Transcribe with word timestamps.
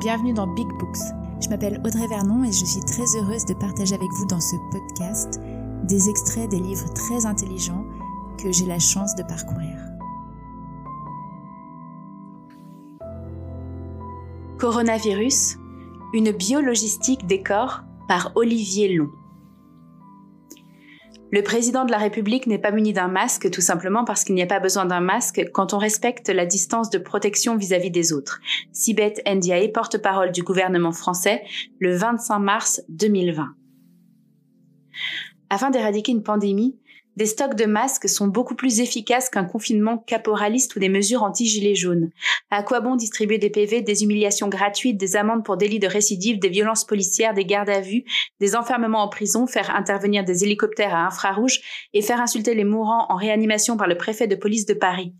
Bienvenue 0.00 0.32
dans 0.32 0.46
Big 0.46 0.66
Books. 0.78 0.96
Je 1.42 1.50
m'appelle 1.50 1.78
Audrey 1.84 2.06
Vernon 2.08 2.42
et 2.42 2.52
je 2.52 2.64
suis 2.64 2.80
très 2.80 3.04
heureuse 3.18 3.44
de 3.44 3.52
partager 3.52 3.94
avec 3.94 4.08
vous 4.12 4.24
dans 4.24 4.40
ce 4.40 4.56
podcast 4.72 5.38
des 5.84 6.08
extraits 6.08 6.48
des 6.48 6.58
livres 6.58 6.90
très 6.94 7.26
intelligents 7.26 7.84
que 8.42 8.50
j'ai 8.50 8.64
la 8.64 8.78
chance 8.78 9.14
de 9.14 9.22
parcourir. 9.22 9.76
Coronavirus, 14.58 15.58
une 16.14 16.30
biologistique 16.30 17.26
des 17.26 17.42
corps 17.42 17.82
par 18.08 18.32
Olivier 18.36 18.94
Long. 18.94 19.10
Le 21.32 21.42
président 21.42 21.84
de 21.84 21.92
la 21.92 21.98
République 21.98 22.48
n'est 22.48 22.58
pas 22.58 22.72
muni 22.72 22.92
d'un 22.92 23.06
masque 23.06 23.50
tout 23.50 23.60
simplement 23.60 24.04
parce 24.04 24.24
qu'il 24.24 24.34
n'y 24.34 24.42
a 24.42 24.46
pas 24.46 24.58
besoin 24.58 24.84
d'un 24.84 25.00
masque 25.00 25.40
quand 25.52 25.72
on 25.72 25.78
respecte 25.78 26.28
la 26.28 26.44
distance 26.44 26.90
de 26.90 26.98
protection 26.98 27.56
vis-à-vis 27.56 27.92
des 27.92 28.12
autres. 28.12 28.40
Sibeth 28.72 29.22
Ndiaye, 29.28 29.70
porte-parole 29.70 30.32
du 30.32 30.42
gouvernement 30.42 30.90
français, 30.90 31.44
le 31.78 31.94
25 31.94 32.38
mars 32.40 32.82
2020. 32.88 33.46
Afin 35.50 35.70
d'éradiquer 35.70 36.10
une 36.10 36.24
pandémie, 36.24 36.79
des 37.20 37.26
stocks 37.26 37.54
de 37.54 37.66
masques 37.66 38.08
sont 38.08 38.28
beaucoup 38.28 38.54
plus 38.54 38.80
efficaces 38.80 39.28
qu'un 39.28 39.44
confinement 39.44 39.98
caporaliste 39.98 40.74
ou 40.74 40.78
des 40.78 40.88
mesures 40.88 41.22
anti-gilets 41.22 41.74
jaunes. 41.74 42.08
À 42.50 42.62
quoi 42.62 42.80
bon 42.80 42.96
distribuer 42.96 43.36
des 43.36 43.50
PV, 43.50 43.82
des 43.82 44.04
humiliations 44.04 44.48
gratuites, 44.48 44.96
des 44.96 45.16
amendes 45.16 45.44
pour 45.44 45.58
délits 45.58 45.80
de 45.80 45.86
récidive, 45.86 46.38
des 46.38 46.48
violences 46.48 46.86
policières, 46.86 47.34
des 47.34 47.44
gardes 47.44 47.68
à 47.68 47.82
vue, 47.82 48.04
des 48.40 48.56
enfermements 48.56 49.02
en 49.02 49.10
prison, 49.10 49.46
faire 49.46 49.76
intervenir 49.76 50.24
des 50.24 50.44
hélicoptères 50.44 50.94
à 50.94 51.06
infrarouge 51.06 51.60
et 51.92 52.00
faire 52.00 52.22
insulter 52.22 52.54
les 52.54 52.64
mourants 52.64 53.04
en 53.10 53.16
réanimation 53.16 53.76
par 53.76 53.86
le 53.86 53.98
préfet 53.98 54.26
de 54.26 54.34
police 54.34 54.64
de 54.64 54.72
Paris? 54.72 55.12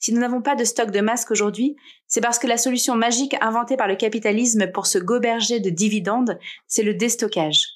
Si 0.00 0.12
nous 0.12 0.20
n'avons 0.20 0.42
pas 0.42 0.56
de 0.56 0.64
stock 0.64 0.90
de 0.90 1.00
masques 1.00 1.30
aujourd'hui, 1.30 1.76
c'est 2.08 2.20
parce 2.20 2.40
que 2.40 2.48
la 2.48 2.56
solution 2.56 2.96
magique 2.96 3.36
inventée 3.40 3.76
par 3.76 3.86
le 3.86 3.94
capitalisme 3.94 4.72
pour 4.72 4.88
se 4.88 4.98
goberger 4.98 5.60
de 5.60 5.70
dividendes, 5.70 6.36
c'est 6.66 6.82
le 6.82 6.94
déstockage. 6.94 7.68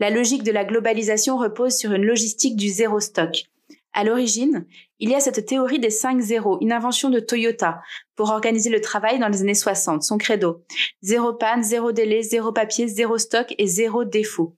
La 0.00 0.10
logique 0.10 0.42
de 0.42 0.52
la 0.52 0.64
globalisation 0.64 1.36
repose 1.36 1.76
sur 1.76 1.92
une 1.92 2.04
logistique 2.04 2.56
du 2.56 2.68
zéro 2.68 3.00
stock. 3.00 3.48
À 3.92 4.04
l'origine, 4.04 4.66
il 5.00 5.10
y 5.10 5.14
a 5.14 5.20
cette 5.20 5.46
théorie 5.46 5.80
des 5.80 5.90
5 5.90 6.20
zéros, 6.20 6.58
une 6.60 6.72
invention 6.72 7.10
de 7.10 7.20
Toyota 7.20 7.80
pour 8.16 8.30
organiser 8.30 8.70
le 8.70 8.80
travail 8.80 9.18
dans 9.18 9.28
les 9.28 9.40
années 9.40 9.54
60, 9.54 10.02
son 10.02 10.18
credo. 10.18 10.62
Zéro 11.02 11.32
panne, 11.32 11.62
zéro 11.64 11.90
délai, 11.90 12.22
zéro 12.22 12.52
papier, 12.52 12.86
zéro 12.86 13.18
stock 13.18 13.54
et 13.58 13.66
zéro 13.66 14.04
défaut. 14.04 14.54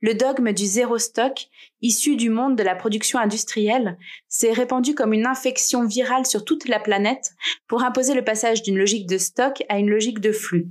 Le 0.00 0.14
dogme 0.14 0.52
du 0.52 0.66
zéro 0.66 0.98
stock, 0.98 1.46
issu 1.80 2.16
du 2.16 2.30
monde 2.30 2.56
de 2.56 2.62
la 2.62 2.76
production 2.76 3.18
industrielle, 3.18 3.98
s'est 4.28 4.52
répandu 4.52 4.94
comme 4.94 5.12
une 5.12 5.26
infection 5.26 5.84
virale 5.84 6.26
sur 6.26 6.44
toute 6.44 6.68
la 6.68 6.78
planète 6.78 7.32
pour 7.66 7.82
imposer 7.82 8.14
le 8.14 8.24
passage 8.24 8.62
d'une 8.62 8.78
logique 8.78 9.08
de 9.08 9.18
stock 9.18 9.64
à 9.68 9.78
une 9.78 9.90
logique 9.90 10.20
de 10.20 10.32
flux. 10.32 10.68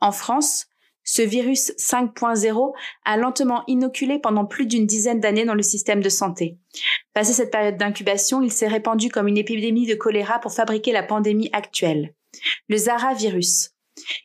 En 0.00 0.12
France, 0.12 0.66
ce 1.06 1.22
virus 1.22 1.72
5.0 1.78 2.74
a 3.04 3.16
lentement 3.16 3.62
inoculé 3.68 4.18
pendant 4.18 4.44
plus 4.44 4.66
d'une 4.66 4.86
dizaine 4.86 5.20
d'années 5.20 5.44
dans 5.44 5.54
le 5.54 5.62
système 5.62 6.02
de 6.02 6.08
santé. 6.08 6.58
Passé 7.14 7.32
cette 7.32 7.52
période 7.52 7.78
d'incubation, 7.78 8.42
il 8.42 8.52
s'est 8.52 8.66
répandu 8.66 9.08
comme 9.08 9.28
une 9.28 9.38
épidémie 9.38 9.86
de 9.86 9.94
choléra 9.94 10.40
pour 10.40 10.52
fabriquer 10.52 10.92
la 10.92 11.04
pandémie 11.04 11.48
actuelle. 11.52 12.12
Le 12.68 12.76
Zara 12.76 13.14
virus. 13.14 13.70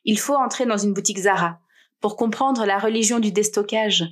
Il 0.03 0.19
faut 0.19 0.35
entrer 0.35 0.65
dans 0.65 0.77
une 0.77 0.93
boutique 0.93 1.19
Zara 1.19 1.59
pour 2.01 2.15
comprendre 2.15 2.65
la 2.65 2.79
religion 2.79 3.19
du 3.19 3.31
déstockage. 3.31 4.03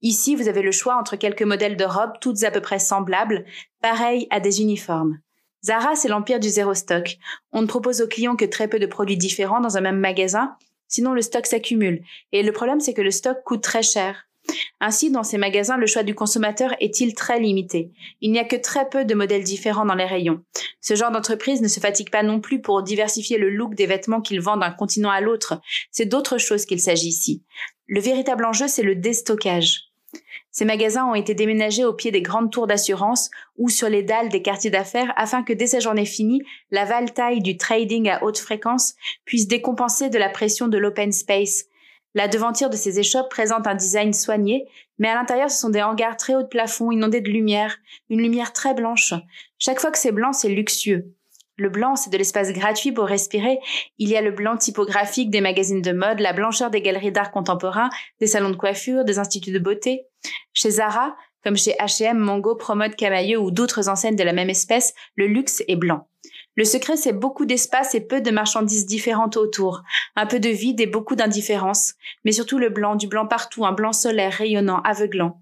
Ici, 0.00 0.34
vous 0.34 0.48
avez 0.48 0.62
le 0.62 0.72
choix 0.72 0.96
entre 0.96 1.16
quelques 1.16 1.42
modèles 1.42 1.76
de 1.76 1.84
robes, 1.84 2.14
toutes 2.20 2.42
à 2.44 2.50
peu 2.50 2.62
près 2.62 2.78
semblables, 2.78 3.44
pareilles 3.82 4.26
à 4.30 4.40
des 4.40 4.62
uniformes. 4.62 5.18
Zara, 5.62 5.96
c'est 5.96 6.08
l'empire 6.08 6.40
du 6.40 6.48
zéro 6.48 6.72
stock. 6.72 7.18
On 7.52 7.60
ne 7.60 7.66
propose 7.66 8.00
aux 8.00 8.08
clients 8.08 8.36
que 8.36 8.44
très 8.46 8.68
peu 8.68 8.78
de 8.78 8.86
produits 8.86 9.18
différents 9.18 9.60
dans 9.60 9.76
un 9.76 9.80
même 9.82 9.98
magasin 9.98 10.56
Sinon, 10.88 11.12
le 11.12 11.22
stock 11.22 11.46
s'accumule. 11.46 12.02
Et 12.32 12.42
le 12.42 12.52
problème, 12.52 12.80
c'est 12.80 12.94
que 12.94 13.02
le 13.02 13.10
stock 13.10 13.38
coûte 13.44 13.62
très 13.62 13.82
cher. 13.82 14.26
Ainsi, 14.80 15.10
dans 15.10 15.22
ces 15.22 15.38
magasins, 15.38 15.76
le 15.76 15.86
choix 15.86 16.02
du 16.02 16.14
consommateur 16.14 16.74
est-il 16.80 17.14
très 17.14 17.40
limité. 17.40 17.90
Il 18.20 18.32
n'y 18.32 18.38
a 18.38 18.44
que 18.44 18.56
très 18.56 18.88
peu 18.88 19.04
de 19.04 19.14
modèles 19.14 19.42
différents 19.42 19.86
dans 19.86 19.94
les 19.94 20.04
rayons. 20.04 20.42
Ce 20.80 20.94
genre 20.94 21.10
d'entreprise 21.10 21.62
ne 21.62 21.68
se 21.68 21.80
fatigue 21.80 22.10
pas 22.10 22.22
non 22.22 22.40
plus 22.40 22.60
pour 22.60 22.82
diversifier 22.82 23.38
le 23.38 23.50
look 23.50 23.74
des 23.74 23.86
vêtements 23.86 24.20
qu'ils 24.20 24.40
vendent 24.40 24.60
d'un 24.60 24.70
continent 24.70 25.10
à 25.10 25.20
l'autre. 25.20 25.60
C'est 25.90 26.06
d'autres 26.06 26.38
choses 26.38 26.66
qu'il 26.66 26.80
s'agit 26.80 27.08
ici. 27.08 27.42
Le 27.86 28.00
véritable 28.00 28.44
enjeu, 28.44 28.68
c'est 28.68 28.82
le 28.82 28.96
déstockage. 28.96 29.85
Ces 30.58 30.64
magasins 30.64 31.04
ont 31.04 31.14
été 31.14 31.34
déménagés 31.34 31.84
au 31.84 31.92
pied 31.92 32.10
des 32.10 32.22
grandes 32.22 32.50
tours 32.50 32.66
d'assurance 32.66 33.30
ou 33.58 33.68
sur 33.68 33.90
les 33.90 34.02
dalles 34.02 34.30
des 34.30 34.40
quartiers 34.40 34.70
d'affaires 34.70 35.12
afin 35.14 35.42
que 35.42 35.52
dès 35.52 35.66
sa 35.66 35.80
journée 35.80 36.06
finie, 36.06 36.40
la 36.70 36.86
valtaille 36.86 37.42
du 37.42 37.58
trading 37.58 38.08
à 38.08 38.24
haute 38.24 38.38
fréquence 38.38 38.94
puisse 39.26 39.48
décompenser 39.48 40.08
de 40.08 40.16
la 40.16 40.30
pression 40.30 40.68
de 40.68 40.78
l'open 40.78 41.12
space. 41.12 41.64
La 42.14 42.26
devanture 42.26 42.70
de 42.70 42.76
ces 42.76 42.98
échoppes 42.98 43.28
présente 43.28 43.66
un 43.66 43.74
design 43.74 44.14
soigné, 44.14 44.66
mais 44.98 45.08
à 45.08 45.14
l'intérieur 45.14 45.50
ce 45.50 45.60
sont 45.60 45.68
des 45.68 45.82
hangars 45.82 46.16
très 46.16 46.34
haut 46.34 46.42
de 46.42 46.48
plafond 46.48 46.90
inondés 46.90 47.20
de 47.20 47.28
lumière, 47.28 47.76
une 48.08 48.22
lumière 48.22 48.54
très 48.54 48.72
blanche. 48.72 49.12
Chaque 49.58 49.78
fois 49.78 49.90
que 49.90 49.98
c'est 49.98 50.10
blanc, 50.10 50.32
c'est 50.32 50.48
luxueux. 50.48 51.14
Le 51.56 51.70
blanc, 51.70 51.96
c'est 51.96 52.10
de 52.10 52.18
l'espace 52.18 52.52
gratuit 52.52 52.92
pour 52.92 53.06
respirer. 53.06 53.58
Il 53.98 54.10
y 54.10 54.16
a 54.16 54.20
le 54.20 54.30
blanc 54.30 54.56
typographique 54.58 55.30
des 55.30 55.40
magazines 55.40 55.80
de 55.80 55.92
mode, 55.92 56.20
la 56.20 56.34
blancheur 56.34 56.70
des 56.70 56.82
galeries 56.82 57.12
d'art 57.12 57.30
contemporain, 57.30 57.88
des 58.20 58.26
salons 58.26 58.50
de 58.50 58.56
coiffure, 58.56 59.04
des 59.04 59.18
instituts 59.18 59.52
de 59.52 59.58
beauté. 59.58 60.06
Chez 60.52 60.70
Zara, 60.70 61.16
comme 61.42 61.56
chez 61.56 61.72
H&M, 61.80 62.18
Mango, 62.18 62.56
Promode, 62.56 62.96
Camailleux 62.96 63.38
ou 63.38 63.50
d'autres 63.50 63.88
enseignes 63.88 64.16
de 64.16 64.24
la 64.24 64.34
même 64.34 64.50
espèce, 64.50 64.92
le 65.14 65.28
luxe 65.28 65.62
est 65.66 65.76
blanc. 65.76 66.08
Le 66.56 66.64
secret, 66.64 66.96
c'est 66.96 67.12
beaucoup 67.12 67.44
d'espace 67.46 67.94
et 67.94 68.00
peu 68.00 68.20
de 68.20 68.30
marchandises 68.30 68.86
différentes 68.86 69.36
autour, 69.36 69.82
un 70.16 70.26
peu 70.26 70.40
de 70.40 70.48
vide 70.48 70.80
et 70.80 70.86
beaucoup 70.86 71.14
d'indifférence, 71.14 71.94
mais 72.24 72.32
surtout 72.32 72.58
le 72.58 72.70
blanc, 72.70 72.96
du 72.96 73.08
blanc 73.08 73.26
partout, 73.26 73.64
un 73.64 73.72
blanc 73.72 73.92
solaire, 73.92 74.32
rayonnant, 74.32 74.80
aveuglant. 74.80 75.40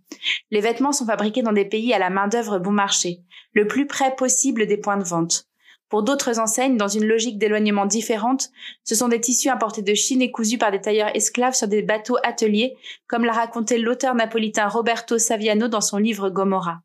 Les 0.51 0.61
vêtements 0.61 0.93
sont 0.93 1.07
fabriqués 1.07 1.43
dans 1.43 1.53
des 1.53 1.65
pays 1.65 1.95
à 1.95 1.99
la 1.99 2.11
main-d'œuvre 2.11 2.59
bon 2.59 2.73
marché, 2.73 3.21
le 3.53 3.67
plus 3.67 3.87
près 3.87 4.15
possible 4.15 4.67
des 4.67 4.77
points 4.77 4.97
de 4.97 5.05
vente. 5.05 5.47
Pour 5.95 6.03
d'autres 6.03 6.41
enseignes, 6.41 6.77
dans 6.77 6.89
une 6.89 7.05
logique 7.05 7.39
d'éloignement 7.39 7.87
différente, 7.87 8.51
ce 8.83 8.97
sont 8.97 9.07
des 9.07 9.21
tissus 9.21 9.49
importés 9.49 9.83
de 9.83 9.95
Chine 9.95 10.23
et 10.23 10.33
cousus 10.33 10.59
par 10.59 10.73
des 10.73 10.81
tailleurs 10.81 11.15
esclaves 11.15 11.55
sur 11.55 11.69
des 11.69 11.83
bateaux 11.83 12.17
ateliers, 12.25 12.75
comme 13.07 13.25
l'a 13.25 13.33
raconté 13.33 13.79
l'auteur 13.79 14.17
napolitain 14.17 14.67
Roberto 14.67 15.19
Saviano 15.19 15.69
dans 15.69 15.81
son 15.81 15.99
livre 15.99 16.31
Gomorra. 16.31 16.83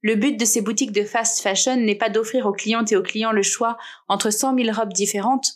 Le 0.00 0.14
but 0.14 0.40
de 0.40 0.46
ces 0.46 0.62
boutiques 0.62 0.92
de 0.92 1.04
fast 1.04 1.42
fashion 1.42 1.76
n'est 1.76 1.98
pas 1.98 2.08
d'offrir 2.08 2.46
aux 2.46 2.54
clientes 2.54 2.90
et 2.92 2.96
aux 2.96 3.02
clients 3.02 3.32
le 3.32 3.42
choix 3.42 3.76
entre 4.08 4.30
cent 4.30 4.54
mille 4.54 4.72
robes 4.72 4.94
différentes. 4.94 5.48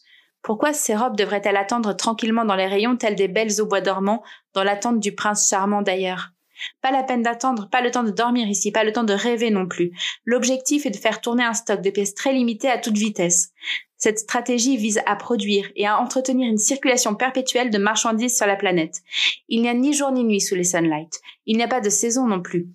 Pourquoi 0.43 0.75
ces 0.75 0.95
robes 0.95 1.17
devraient-elles 1.17 1.57
attendre 1.57 1.97
tranquillement 1.97 2.45
dans 2.45 2.55
les 2.55 2.67
rayons 2.67 2.99
telles 2.99 3.17
des 3.17 3.29
belles 3.29 3.63
au 3.63 3.67
bois 3.67 3.81
dormant, 3.81 4.23
dans 4.53 4.63
l'attente 4.63 5.01
du 5.01 5.15
prince 5.15 5.49
charmant 5.49 5.81
d'ailleurs? 5.81 6.34
Pas 6.81 6.91
la 6.91 7.03
peine 7.03 7.23
d'attendre, 7.23 7.69
pas 7.71 7.81
le 7.81 7.91
temps 7.91 8.03
de 8.03 8.11
dormir 8.11 8.49
ici, 8.49 8.73
pas 8.73 8.85
le 8.85 8.93
temps 8.93 9.05
de 9.05 9.13
rêver 9.13 9.51
non 9.51 9.67
plus. 9.67 9.93
L'objectif 10.25 10.87
est 10.87 10.91
de 10.91 10.97
faire 10.97 11.21
tourner 11.21 11.45
un 11.45 11.55
stock 11.55 11.81
de 11.81 11.91
pièces 11.91 12.15
très 12.15 12.33
limité 12.33 12.69
à 12.69 12.79
toute 12.79 12.97
vitesse. 12.97 13.53
Cette 13.97 14.19
stratégie 14.19 14.77
vise 14.77 15.01
à 15.07 15.17
produire 15.17 15.71
et 15.77 15.87
à 15.87 15.99
entretenir 15.99 16.47
une 16.47 16.59
circulation 16.59 17.15
perpétuelle 17.15 17.71
de 17.71 17.79
marchandises 17.79 18.37
sur 18.37 18.47
la 18.47 18.57
planète. 18.57 19.01
Il 19.49 19.63
n'y 19.63 19.69
a 19.69 19.75
ni 19.75 19.95
jour 19.95 20.11
ni 20.11 20.25
nuit 20.25 20.43
sous 20.43 20.55
les 20.55 20.65
sunlight. 20.65 21.21
Il 21.47 21.57
n'y 21.57 21.63
a 21.63 21.69
pas 21.69 21.81
de 21.81 21.89
saison 21.89 22.27
non 22.27 22.43
plus. 22.43 22.69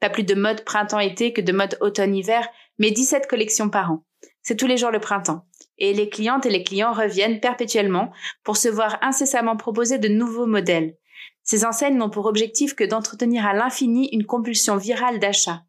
Pas 0.00 0.10
plus 0.10 0.24
de 0.24 0.34
mode 0.34 0.64
printemps-été 0.64 1.32
que 1.32 1.40
de 1.40 1.52
mode 1.52 1.78
automne-hiver, 1.80 2.46
mais 2.78 2.90
17 2.90 3.26
collections 3.26 3.70
par 3.70 3.92
an. 3.92 4.04
C'est 4.42 4.56
tous 4.56 4.66
les 4.66 4.76
jours 4.76 4.90
le 4.90 5.00
printemps. 5.00 5.46
Et 5.78 5.94
les 5.94 6.10
clientes 6.10 6.44
et 6.44 6.50
les 6.50 6.62
clients 6.62 6.92
reviennent 6.92 7.40
perpétuellement 7.40 8.12
pour 8.42 8.58
se 8.58 8.68
voir 8.68 8.98
incessamment 9.00 9.56
proposer 9.56 9.98
de 9.98 10.08
nouveaux 10.08 10.46
modèles. 10.46 10.96
Ces 11.44 11.64
enseignes 11.64 11.98
n'ont 11.98 12.10
pour 12.10 12.26
objectif 12.26 12.74
que 12.74 12.84
d'entretenir 12.84 13.46
à 13.46 13.52
l'infini 13.52 14.08
une 14.12 14.26
compulsion 14.26 14.76
virale 14.76 15.18
d'achat. 15.18 15.62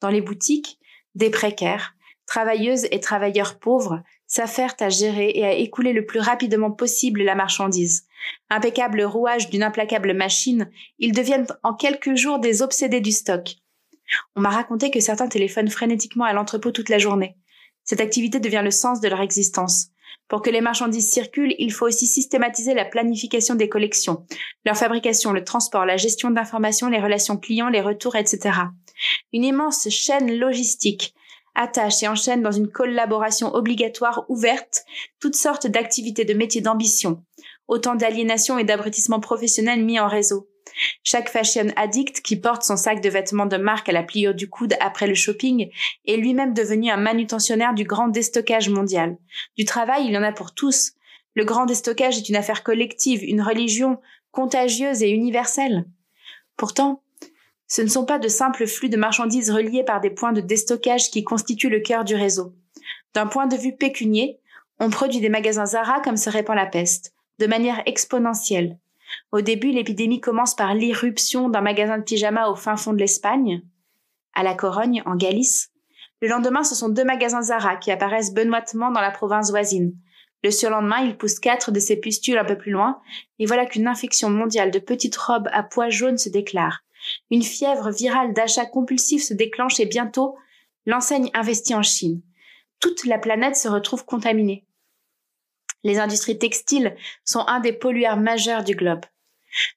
Dans 0.00 0.08
les 0.08 0.20
boutiques, 0.20 0.78
des 1.14 1.30
précaires, 1.30 1.94
travailleuses 2.26 2.86
et 2.90 3.00
travailleurs 3.00 3.58
pauvres 3.58 4.02
s'affairent 4.26 4.76
à 4.80 4.90
gérer 4.90 5.32
et 5.34 5.44
à 5.44 5.52
écouler 5.54 5.92
le 5.92 6.06
plus 6.06 6.20
rapidement 6.20 6.70
possible 6.70 7.22
la 7.22 7.34
marchandise. 7.34 8.06
Impeccable 8.50 9.02
rouage 9.02 9.48
d'une 9.48 9.62
implacable 9.62 10.14
machine, 10.14 10.70
ils 10.98 11.12
deviennent 11.12 11.46
en 11.62 11.74
quelques 11.74 12.14
jours 12.14 12.38
des 12.38 12.62
obsédés 12.62 13.00
du 13.00 13.12
stock. 13.12 13.56
On 14.36 14.40
m'a 14.40 14.50
raconté 14.50 14.90
que 14.90 15.00
certains 15.00 15.28
téléphonent 15.28 15.70
frénétiquement 15.70 16.24
à 16.24 16.32
l'entrepôt 16.32 16.70
toute 16.70 16.88
la 16.88 16.98
journée. 16.98 17.36
Cette 17.84 18.00
activité 18.00 18.38
devient 18.38 18.62
le 18.62 18.70
sens 18.70 19.00
de 19.00 19.08
leur 19.08 19.20
existence. 19.20 19.88
Pour 20.28 20.42
que 20.42 20.50
les 20.50 20.60
marchandises 20.60 21.10
circulent, 21.10 21.54
il 21.58 21.72
faut 21.72 21.86
aussi 21.86 22.06
systématiser 22.06 22.74
la 22.74 22.84
planification 22.84 23.54
des 23.54 23.68
collections, 23.68 24.26
leur 24.64 24.76
fabrication, 24.76 25.32
le 25.32 25.44
transport, 25.44 25.86
la 25.86 25.96
gestion 25.96 26.30
d'informations, 26.30 26.88
les 26.88 27.00
relations 27.00 27.38
clients, 27.38 27.70
les 27.70 27.80
retours, 27.80 28.16
etc. 28.16 28.58
Une 29.32 29.44
immense 29.44 29.88
chaîne 29.88 30.38
logistique 30.38 31.14
attache 31.54 32.02
et 32.02 32.08
enchaîne 32.08 32.42
dans 32.42 32.52
une 32.52 32.70
collaboration 32.70 33.54
obligatoire 33.54 34.24
ouverte 34.28 34.84
toutes 35.20 35.34
sortes 35.34 35.66
d'activités 35.66 36.24
de 36.24 36.34
métiers 36.34 36.60
d'ambition, 36.60 37.24
autant 37.66 37.94
d'aliénation 37.94 38.58
et 38.58 38.64
d'abrutissement 38.64 39.20
professionnel 39.20 39.84
mis 39.84 39.98
en 39.98 40.08
réseau. 40.08 40.48
Chaque 41.10 41.30
fashion 41.30 41.68
addict 41.76 42.20
qui 42.20 42.36
porte 42.36 42.64
son 42.64 42.76
sac 42.76 43.00
de 43.00 43.08
vêtements 43.08 43.46
de 43.46 43.56
marque 43.56 43.88
à 43.88 43.92
la 43.92 44.02
pliure 44.02 44.34
du 44.34 44.50
coude 44.50 44.74
après 44.78 45.06
le 45.06 45.14
shopping 45.14 45.70
est 46.04 46.16
lui-même 46.18 46.52
devenu 46.52 46.90
un 46.90 46.98
manutentionnaire 46.98 47.72
du 47.72 47.84
grand 47.84 48.08
déstockage 48.08 48.68
mondial. 48.68 49.16
Du 49.56 49.64
travail, 49.64 50.04
il 50.04 50.12
y 50.12 50.18
en 50.18 50.22
a 50.22 50.32
pour 50.32 50.52
tous. 50.52 50.92
Le 51.32 51.46
grand 51.46 51.64
déstockage 51.64 52.18
est 52.18 52.28
une 52.28 52.36
affaire 52.36 52.62
collective, 52.62 53.24
une 53.24 53.40
religion 53.40 54.02
contagieuse 54.32 55.02
et 55.02 55.08
universelle. 55.08 55.86
Pourtant, 56.58 57.02
ce 57.68 57.80
ne 57.80 57.88
sont 57.88 58.04
pas 58.04 58.18
de 58.18 58.28
simples 58.28 58.66
flux 58.66 58.90
de 58.90 58.98
marchandises 58.98 59.50
reliés 59.50 59.84
par 59.84 60.02
des 60.02 60.10
points 60.10 60.34
de 60.34 60.42
déstockage 60.42 61.10
qui 61.10 61.24
constituent 61.24 61.70
le 61.70 61.80
cœur 61.80 62.04
du 62.04 62.16
réseau. 62.16 62.52
D'un 63.14 63.28
point 63.28 63.46
de 63.46 63.56
vue 63.56 63.74
pécunier, 63.74 64.40
on 64.78 64.90
produit 64.90 65.20
des 65.20 65.30
magasins 65.30 65.64
Zara 65.64 66.02
comme 66.02 66.18
se 66.18 66.28
répand 66.28 66.54
la 66.54 66.66
peste, 66.66 67.14
de 67.38 67.46
manière 67.46 67.80
exponentielle. 67.86 68.76
Au 69.32 69.40
début, 69.40 69.70
l'épidémie 69.70 70.20
commence 70.20 70.54
par 70.54 70.74
l'irruption 70.74 71.48
d'un 71.48 71.60
magasin 71.60 71.98
de 71.98 72.04
pyjama 72.04 72.48
au 72.48 72.54
fin 72.54 72.76
fond 72.76 72.92
de 72.92 72.98
l'Espagne, 72.98 73.62
à 74.34 74.42
la 74.42 74.54
Corogne, 74.54 75.02
en 75.06 75.16
Galice. 75.16 75.70
Le 76.20 76.28
lendemain, 76.28 76.64
ce 76.64 76.74
sont 76.74 76.88
deux 76.88 77.04
magasins 77.04 77.42
Zara 77.42 77.76
qui 77.76 77.90
apparaissent 77.90 78.34
benoîtement 78.34 78.90
dans 78.90 79.00
la 79.00 79.10
province 79.10 79.50
voisine. 79.50 79.94
Le 80.44 80.50
surlendemain, 80.50 81.00
il 81.00 81.16
pousse 81.16 81.40
quatre 81.40 81.72
de 81.72 81.80
ces 81.80 81.98
pustules 81.98 82.38
un 82.38 82.44
peu 82.44 82.56
plus 82.56 82.70
loin, 82.70 83.00
et 83.38 83.46
voilà 83.46 83.66
qu'une 83.66 83.88
infection 83.88 84.30
mondiale 84.30 84.70
de 84.70 84.78
petites 84.78 85.16
robes 85.16 85.48
à 85.52 85.62
pois 85.62 85.90
jaunes 85.90 86.18
se 86.18 86.28
déclare. 86.28 86.80
Une 87.30 87.42
fièvre 87.42 87.90
virale 87.90 88.32
d'achat 88.32 88.66
compulsif 88.66 89.22
se 89.22 89.34
déclenche 89.34 89.80
et 89.80 89.86
bientôt, 89.86 90.36
l'enseigne 90.86 91.30
investit 91.34 91.74
en 91.74 91.82
Chine. 91.82 92.22
Toute 92.80 93.04
la 93.04 93.18
planète 93.18 93.56
se 93.56 93.68
retrouve 93.68 94.04
contaminée. 94.04 94.64
Les 95.84 95.98
industries 95.98 96.38
textiles 96.38 96.96
sont 97.24 97.44
un 97.46 97.60
des 97.60 97.72
pollueurs 97.72 98.16
majeurs 98.16 98.64
du 98.64 98.74
globe. 98.74 99.04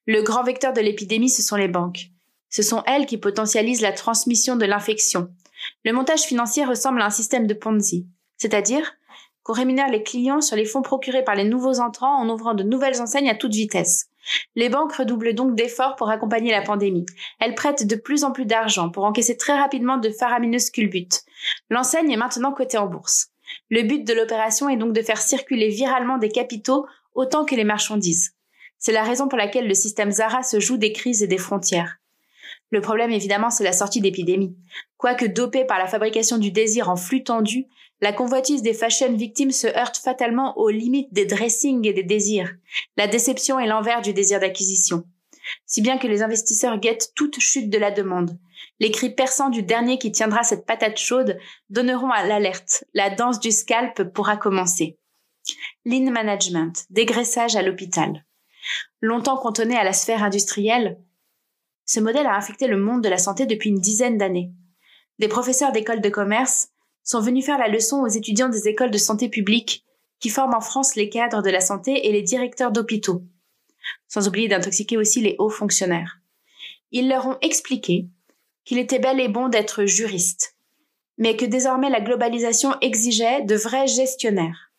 Le 0.06 0.22
grand 0.22 0.44
vecteur 0.44 0.74
de 0.74 0.82
l'épidémie, 0.82 1.30
ce 1.30 1.42
sont 1.42 1.56
les 1.56 1.68
banques. 1.68 2.08
Ce 2.50 2.64
sont 2.64 2.84
elles 2.86 3.06
qui 3.06 3.18
potentialisent 3.18 3.82
la 3.82 3.94
transmission 3.94 4.56
de 4.56 4.66
l'infection. 4.66 5.30
Le 5.86 5.94
montage 5.94 6.24
financier 6.24 6.66
ressemble 6.66 7.02
à 7.02 7.06
un 7.06 7.12
système 7.12 7.48
de 7.48 7.54
Ponzi, 7.54 8.08
c'est-à-dire 8.38 8.94
qu'on 9.44 9.54
rémunère 9.54 9.90
les 9.90 10.04
clients 10.04 10.42
sur 10.42 10.56
les 10.56 10.66
fonds 10.66 10.82
procurés 10.82 11.24
par 11.24 11.36
les 11.36 11.46
nouveaux 11.46 11.80
entrants 11.80 12.20
en 12.20 12.30
ouvrant 12.30 12.54
de 12.54 12.64
nouvelles 12.64 13.02
enseignes 13.02 13.30
à 13.30 13.36
toute 13.36 13.54
vitesse. 13.54 14.08
Les 14.56 14.70
banques 14.70 14.94
redoublent 14.94 15.34
donc 15.34 15.56
d'efforts 15.56 15.96
pour 15.96 16.10
accompagner 16.10 16.52
la 16.52 16.62
pandémie. 16.62 17.06
Elles 17.40 17.56
prêtent 17.56 17.88
de 17.88 17.96
plus 17.96 18.24
en 18.24 18.32
plus 18.32 18.46
d'argent 18.46 18.90
pour 18.90 19.06
encaisser 19.06 19.38
très 19.38 19.58
rapidement 19.58 19.98
de 19.98 20.12
faramineuses 20.12 20.70
culbutes. 20.70 21.24
L'enseigne 21.70 22.12
est 22.12 22.18
maintenant 22.18 22.52
cotée 22.52 22.78
en 22.78 22.88
bourse. 22.88 23.31
Le 23.70 23.84
but 23.84 24.06
de 24.06 24.14
l'opération 24.14 24.70
est 24.70 24.78
donc 24.78 24.94
de 24.94 25.02
faire 25.02 25.22
circuler 25.22 25.70
viralement 25.70 26.18
des 26.18 26.30
capitaux 26.30 26.86
autant 27.14 27.46
que 27.46 27.56
les 27.56 27.64
marchandises. 27.64 28.34
C'est 28.78 28.92
la 28.92 29.04
raison 29.04 29.28
pour 29.28 29.38
laquelle 29.38 29.68
le 29.68 29.74
système 29.74 30.12
Zara 30.12 30.44
se 30.44 30.60
joue 30.60 30.78
des 30.78 30.92
crises 30.92 31.24
et 31.24 31.28
des 31.28 31.38
frontières. 31.38 31.98
Le 32.72 32.82
problème, 32.82 33.12
évidemment, 33.12 33.50
c'est 33.50 33.64
la 33.64 33.74
sortie 33.74 34.02
d'épidémie. 34.02 34.56
Quoique 34.98 35.26
dopée 35.26 35.66
par 35.66 35.78
la 35.78 35.88
fabrication 35.88 36.38
du 36.38 36.52
désir 36.52 36.90
en 36.90 36.96
flux 36.96 37.24
tendu, 37.24 37.68
la 38.00 38.14
convoitise 38.14 38.64
des 38.64 38.74
fashion 38.74 39.14
victimes 39.14 39.52
se 39.52 39.68
heurte 39.68 39.98
fatalement 39.98 40.58
aux 40.58 40.70
limites 40.70 41.14
des 41.14 41.26
dressings 41.26 41.86
et 41.86 41.94
des 41.94 42.04
désirs. 42.04 42.52
La 42.98 43.08
déception 43.08 43.60
est 43.60 43.68
l'envers 43.68 44.02
du 44.02 44.14
désir 44.14 44.40
d'acquisition. 44.40 45.04
Si 45.66 45.82
bien 45.82 45.98
que 45.98 46.08
les 46.08 46.22
investisseurs 46.22 46.80
guettent 46.80 47.14
toute 47.16 47.40
chute 47.40 47.70
de 47.70 47.78
la 47.78 47.92
demande. 47.92 48.38
Les 48.80 48.92
cris 48.92 49.14
perçants 49.14 49.50
du 49.50 49.64
dernier 49.64 49.98
qui 49.98 50.12
tiendra 50.12 50.44
cette 50.44 50.66
patate 50.66 50.98
chaude 50.98 51.38
donneront 51.70 52.10
à 52.10 52.26
l'alerte. 52.26 52.84
La 52.94 53.10
danse 53.10 53.40
du 53.40 53.52
scalp 53.52 54.04
pourra 54.14 54.38
commencer. 54.38 54.98
Lean 55.86 56.12
management, 56.12 56.86
dégraissage 56.90 57.56
à 57.56 57.62
l'hôpital. 57.62 58.26
Longtemps 59.02 59.38
cantonné 59.38 59.76
à 59.76 59.84
la 59.84 59.94
sphère 59.94 60.24
industrielle, 60.24 61.00
ce 61.86 62.00
modèle 62.00 62.28
a 62.28 62.38
affecté 62.38 62.68
le 62.68 62.78
monde 62.78 63.04
de 63.04 63.10
la 63.10 63.18
santé 63.18 63.46
depuis 63.46 63.70
une 63.70 63.82
dizaine 63.82 64.18
d'années. 64.18 64.52
Des 65.20 65.28
professeurs 65.28 65.72
d'écoles 65.72 66.02
de 66.02 66.10
commerce 66.10 66.70
sont 67.04 67.20
venus 67.20 67.46
faire 67.46 67.58
la 67.58 67.68
leçon 67.68 68.02
aux 68.02 68.08
étudiants 68.08 68.50
des 68.50 68.68
écoles 68.68 68.92
de 68.92 68.98
santé 68.98 69.28
publique 69.28 69.84
qui 70.20 70.30
forment 70.30 70.54
en 70.54 70.62
France 70.62 70.96
les 70.96 71.10
cadres 71.10 71.42
de 71.42 71.50
la 71.50 71.60
santé 71.60 72.08
et 72.08 72.12
les 72.12 72.22
directeurs 72.22 72.72
d'hôpitaux, 72.72 73.24
sans 74.08 74.28
oublier 74.28 74.48
d'intoxiquer 74.48 74.98
aussi 74.98 75.22
les 75.22 75.36
hauts 75.40 75.50
fonctionnaires. 75.50 76.20
Ils 76.92 77.08
leur 77.08 77.28
ont 77.28 77.38
expliqué 77.42 78.08
qu'il 78.66 78.78
était 78.78 79.00
bel 79.00 79.20
et 79.20 79.28
bon 79.28 79.48
d'être 79.48 79.86
juriste, 79.86 80.56
mais 81.18 81.36
que 81.36 81.46
désormais 81.46 81.90
la 81.90 82.02
globalisation 82.02 82.80
exigeait 82.82 83.44
de 83.44 83.56
vrais 83.56 83.88
gestionnaires. 83.88 84.72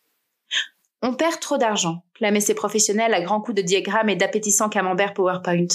On 1.03 1.15
perd 1.15 1.41
trop 1.41 1.59
d'argent, 1.59 2.05
clamaient 2.15 2.41
ces 2.41 2.55
professionnels 2.55 3.15
à 3.15 3.21
grands 3.21 3.41
coups 3.41 3.57
de 3.57 3.63
diagrammes 3.63 4.09
et 4.09 4.17
d'appétissants 4.17 4.69
camembert 4.69 5.15
PowerPoint. 5.15 5.67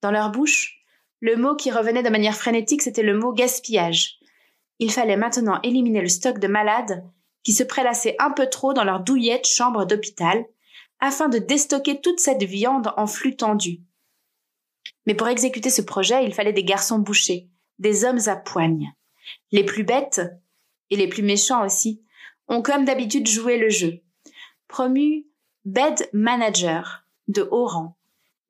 Dans 0.00 0.10
leur 0.10 0.30
bouche, 0.30 0.78
le 1.20 1.36
mot 1.36 1.54
qui 1.54 1.70
revenait 1.70 2.02
de 2.02 2.08
manière 2.08 2.36
frénétique, 2.36 2.82
c'était 2.82 3.02
le 3.02 3.18
mot 3.18 3.32
gaspillage. 3.32 4.18
Il 4.78 4.92
fallait 4.92 5.16
maintenant 5.16 5.60
éliminer 5.62 6.00
le 6.00 6.08
stock 6.08 6.38
de 6.38 6.46
malades 6.46 7.04
qui 7.42 7.52
se 7.52 7.62
prélassaient 7.62 8.16
un 8.18 8.30
peu 8.30 8.46
trop 8.48 8.72
dans 8.72 8.84
leur 8.84 9.00
douillette 9.00 9.46
chambre 9.46 9.84
d'hôpital, 9.84 10.44
afin 11.00 11.28
de 11.28 11.38
déstocker 11.38 12.00
toute 12.00 12.20
cette 12.20 12.42
viande 12.42 12.92
en 12.96 13.06
flux 13.06 13.36
tendu. 13.36 13.80
Mais 15.06 15.14
pour 15.14 15.28
exécuter 15.28 15.70
ce 15.70 15.82
projet, 15.82 16.24
il 16.24 16.34
fallait 16.34 16.52
des 16.52 16.64
garçons 16.64 16.98
bouchés, 16.98 17.48
des 17.78 18.04
hommes 18.04 18.20
à 18.26 18.36
poigne. 18.36 18.92
Les 19.52 19.64
plus 19.64 19.84
bêtes, 19.84 20.20
et 20.90 20.96
les 20.96 21.08
plus 21.08 21.22
méchants 21.22 21.64
aussi, 21.64 22.02
ont 22.48 22.62
comme 22.62 22.84
d'habitude 22.84 23.26
joué 23.26 23.58
le 23.58 23.68
jeu. 23.68 24.00
Promu 24.68 25.26
bed 25.64 26.08
manager 26.12 27.04
de 27.28 27.46
haut 27.50 27.66
rang, 27.66 27.98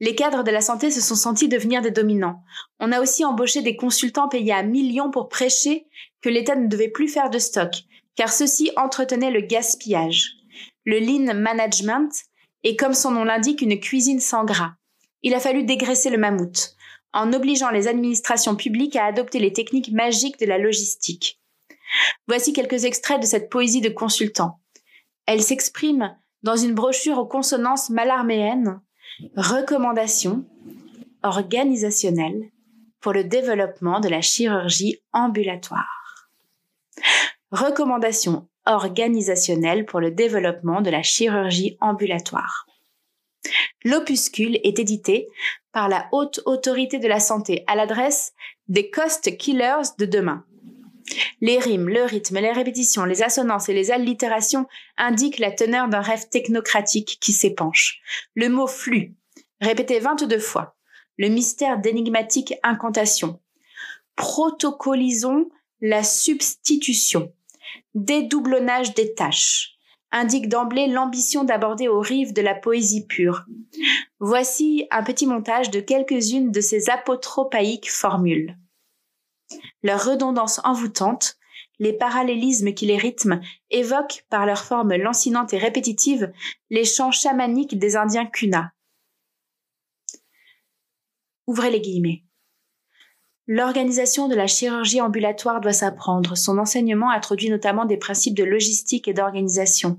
les 0.00 0.15
cadres 0.15 0.45
de 0.45 0.50
la 0.50 0.61
santé 0.61 0.91
se 0.91 1.00
sont 1.00 1.17
sentis 1.17 1.49
devenir 1.49 1.83
des 1.83 1.91
dominants. 1.91 2.43
On 2.79 2.93
a 2.93 3.00
aussi 3.00 3.25
embauché 3.25 3.62
des 3.62 3.77
consultants 3.77 4.29
payés 4.29 4.53
à 4.53 4.62
millions 4.62 5.11
pour 5.11 5.29
prêcher 5.29 5.87
que 6.21 6.29
l'État 6.29 6.55
ne 6.55 6.69
devait 6.69 6.89
plus 6.89 7.09
faire 7.09 7.31
de 7.31 7.39
stock, 7.39 7.73
car 8.15 8.33
ceux-ci 8.33 8.71
entretenaient 8.77 9.31
le 9.31 9.41
gaspillage. 9.41 10.37
Le 10.85 11.00
lean 11.00 11.35
management 11.35 12.11
est, 12.65 12.77
comme 12.77 12.95
son 12.95 13.11
nom 13.11 13.25
l'indique, 13.25 13.63
une 13.63 13.81
cuisine 13.81 14.21
sans 14.21 14.45
gras. 14.45 14.73
Il 15.23 15.35
a 15.35 15.41
fallu 15.41 15.65
dégraisser 15.65 16.11
le 16.11 16.19
mammouth, 16.19 16.75
en 17.13 17.33
obligeant 17.33 17.71
les 17.71 17.89
administrations 17.89 18.57
publiques 18.57 18.97
à 18.97 19.07
adopter 19.07 19.39
les 19.39 19.53
techniques 19.53 19.93
magiques 19.93 20.39
de 20.39 20.47
la 20.47 20.59
logistique. 20.59 21.41
Voici 22.27 22.53
quelques 22.53 22.85
extraits 22.85 23.21
de 23.21 23.27
cette 23.27 23.51
poésie 23.51 23.81
de 23.81 23.89
consultant. 23.89 24.61
Elle 25.27 25.43
s'exprime 25.43 26.17
dans 26.43 26.57
une 26.57 26.75
brochure 26.75 27.19
aux 27.19 27.27
consonances 27.27 27.91
malarméennes 27.91 28.81
Recommandations 29.37 30.45
organisationnelles 31.25 32.51
pour 33.01 33.13
le 33.13 33.25
développement 33.25 33.99
de 33.99 34.09
la 34.09 34.21
chirurgie 34.21 35.01
ambulatoire. 35.13 36.29
Recommandations 37.51 38.49
organisationnelles 38.69 39.85
pour 39.85 40.00
le 40.00 40.11
développement 40.11 40.81
de 40.81 40.91
la 40.91 41.03
chirurgie 41.03 41.76
ambulatoire. 41.81 42.66
L'opuscule 43.85 44.61
est 44.62 44.78
édité 44.78 45.26
par 45.73 45.88
la 45.88 46.09
Haute 46.12 46.40
Autorité 46.45 46.99
de 46.99 47.09
la 47.09 47.21
Santé 47.21 47.64
à 47.66 47.76
l'adresse 47.76 48.33
des 48.69 48.90
Cost 48.90 49.37
Killers 49.37 49.95
de 49.99 50.07
demain. 50.07 50.45
Les 51.40 51.59
rimes, 51.59 51.88
le 51.88 52.02
rythme, 52.02 52.38
les 52.38 52.52
répétitions, 52.52 53.04
les 53.04 53.23
assonances 53.23 53.69
et 53.69 53.75
les 53.75 53.90
allitérations 53.90 54.66
indiquent 54.97 55.38
la 55.38 55.52
teneur 55.52 55.88
d'un 55.88 56.00
rêve 56.00 56.28
technocratique 56.28 57.19
qui 57.21 57.33
s'épanche. 57.33 58.00
Le 58.35 58.49
mot 58.49 58.66
flux, 58.66 59.14
répété 59.61 60.00
22 60.00 60.38
fois. 60.38 60.76
Le 61.16 61.28
mystère 61.28 61.78
d'énigmatique 61.78 62.54
incantation. 62.62 63.40
Protocolisons 64.16 65.49
la 65.81 66.02
substitution. 66.02 67.33
Dédoublonnage 67.95 68.95
des 68.95 69.15
tâches 69.15 69.75
indique 70.11 70.49
d'emblée 70.49 70.87
l'ambition 70.87 71.45
d'aborder 71.45 71.89
aux 71.89 72.01
rives 72.01 72.33
de 72.33 72.41
la 72.41 72.55
poésie 72.55 73.07
pure. 73.07 73.45
Voici 74.21 74.87
un 74.91 75.03
petit 75.03 75.27
montage 75.27 75.71
de 75.71 75.81
quelques-unes 75.81 76.51
de 76.51 76.61
ces 76.61 76.89
apotropaïques 76.89 77.91
formules 77.91 78.57
leur 79.83 80.05
redondance 80.05 80.61
envoûtante, 80.65 81.37
les 81.79 81.93
parallélismes 81.93 82.75
qui 82.75 82.87
les 82.87 82.97
rythment 82.97 83.41
évoquent 83.71 84.25
par 84.31 84.47
leur 84.47 84.65
forme 84.65 84.95
lancinante 84.95 85.53
et 85.53 85.59
répétitive 85.59 86.33
les 86.71 86.85
chants 86.85 87.13
chamaniques 87.13 87.79
des 87.79 87.97
Indiens 87.97 88.27
Kuna. 88.27 88.73
Ouvrez 91.47 91.71
les 91.71 91.81
guillemets. 91.81 92.25
L'organisation 93.50 94.28
de 94.28 94.35
la 94.35 94.47
chirurgie 94.47 95.00
ambulatoire 95.00 95.62
doit 95.62 95.73
s'apprendre. 95.73 96.37
Son 96.37 96.59
enseignement 96.59 97.11
introduit 97.11 97.49
notamment 97.49 97.87
des 97.87 97.97
principes 97.97 98.37
de 98.37 98.45
logistique 98.45 99.09
et 99.09 99.14
d'organisation. 99.14 99.99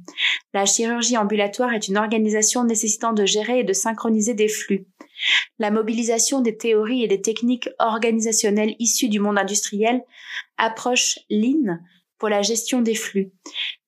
La 0.53 0.67
chirurgie 0.67 1.17
ambulatoire 1.17 1.73
est 1.73 1.87
une 1.87 1.97
organisation 1.97 2.63
nécessitant 2.63 3.11
de 3.11 3.25
gérer 3.25 3.61
et 3.61 3.63
de 3.63 3.73
synchroniser 3.73 4.35
des 4.35 4.49
flux. 4.49 4.85
La 5.57 5.71
mobilisation 5.71 6.41
des 6.41 6.57
théories 6.57 7.03
et 7.03 7.07
des 7.07 7.21
techniques 7.21 7.69
organisationnelles 7.79 8.75
issues 8.77 9.09
du 9.09 9.19
monde 9.19 9.39
industriel 9.39 10.03
approche 10.59 11.17
Lean 11.31 11.79
pour 12.19 12.29
la 12.29 12.43
gestion 12.43 12.81
des 12.81 12.93
flux. 12.93 13.31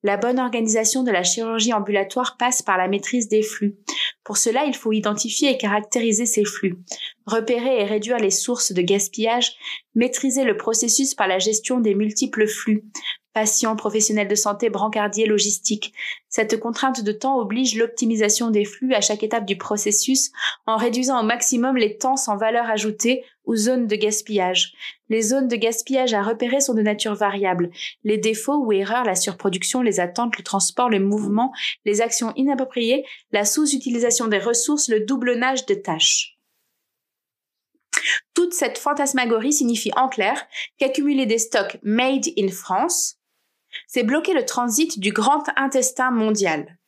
La 0.02 0.16
bonne 0.16 0.40
organisation 0.40 1.04
de 1.04 1.12
la 1.12 1.22
chirurgie 1.22 1.72
ambulatoire 1.72 2.36
passe 2.36 2.62
par 2.62 2.78
la 2.78 2.88
maîtrise 2.88 3.28
des 3.28 3.42
flux. 3.42 3.76
Pour 4.24 4.36
cela, 4.36 4.64
il 4.66 4.74
faut 4.74 4.92
identifier 4.92 5.50
et 5.50 5.58
caractériser 5.58 6.26
ces 6.26 6.44
flux, 6.44 6.78
repérer 7.26 7.80
et 7.80 7.84
réduire 7.84 8.18
les 8.18 8.30
sources 8.30 8.72
de 8.72 8.82
gaspillage, 8.82 9.52
maîtriser 9.94 10.44
le 10.44 10.56
processus 10.56 11.14
par 11.14 11.26
la 11.26 11.38
gestion 11.38 11.80
des 11.80 11.94
multiples 11.94 12.46
flux, 12.46 12.84
patients, 13.32 13.76
professionnels 13.76 14.28
de 14.28 14.34
santé, 14.34 14.70
brancardiers, 14.70 15.26
logistique. 15.26 15.92
Cette 16.28 16.58
contrainte 16.60 17.02
de 17.02 17.12
temps 17.12 17.38
oblige 17.38 17.76
l'optimisation 17.76 18.50
des 18.50 18.64
flux 18.64 18.94
à 18.94 19.00
chaque 19.00 19.22
étape 19.22 19.44
du 19.44 19.56
processus 19.56 20.30
en 20.66 20.76
réduisant 20.76 21.20
au 21.20 21.24
maximum 21.24 21.76
les 21.76 21.96
temps 21.98 22.16
sans 22.16 22.36
valeur 22.36 22.70
ajoutée 22.70 23.24
ou 23.44 23.56
zones 23.56 23.86
de 23.86 23.96
gaspillage. 23.96 24.72
Les 25.08 25.22
zones 25.22 25.48
de 25.48 25.56
gaspillage 25.56 26.14
à 26.14 26.22
repérer 26.22 26.60
sont 26.60 26.74
de 26.74 26.82
nature 26.82 27.14
variable. 27.14 27.70
Les 28.04 28.18
défauts 28.18 28.64
ou 28.64 28.72
erreurs, 28.72 29.04
la 29.04 29.14
surproduction, 29.14 29.82
les 29.82 30.00
attentes, 30.00 30.38
le 30.38 30.44
transport, 30.44 30.88
le 30.88 31.00
mouvement, 31.00 31.52
les 31.84 32.00
actions 32.00 32.32
inappropriées, 32.36 33.04
la 33.32 33.44
sous-utilisation 33.44 34.28
des 34.28 34.38
ressources, 34.38 34.88
le 34.88 35.00
doublonnage 35.00 35.66
de 35.66 35.74
tâches. 35.74 36.38
Toute 38.34 38.54
cette 38.54 38.78
fantasmagorie 38.78 39.52
signifie 39.52 39.92
en 39.96 40.08
clair 40.08 40.46
qu'accumuler 40.78 41.26
des 41.26 41.38
stocks 41.38 41.78
made 41.82 42.26
in 42.38 42.48
France, 42.48 43.18
c'est 43.92 44.04
bloquer 44.04 44.32
le 44.32 44.46
transit 44.46 44.98
du 44.98 45.12
grand 45.12 45.44
intestin 45.54 46.10
mondial. 46.10 46.78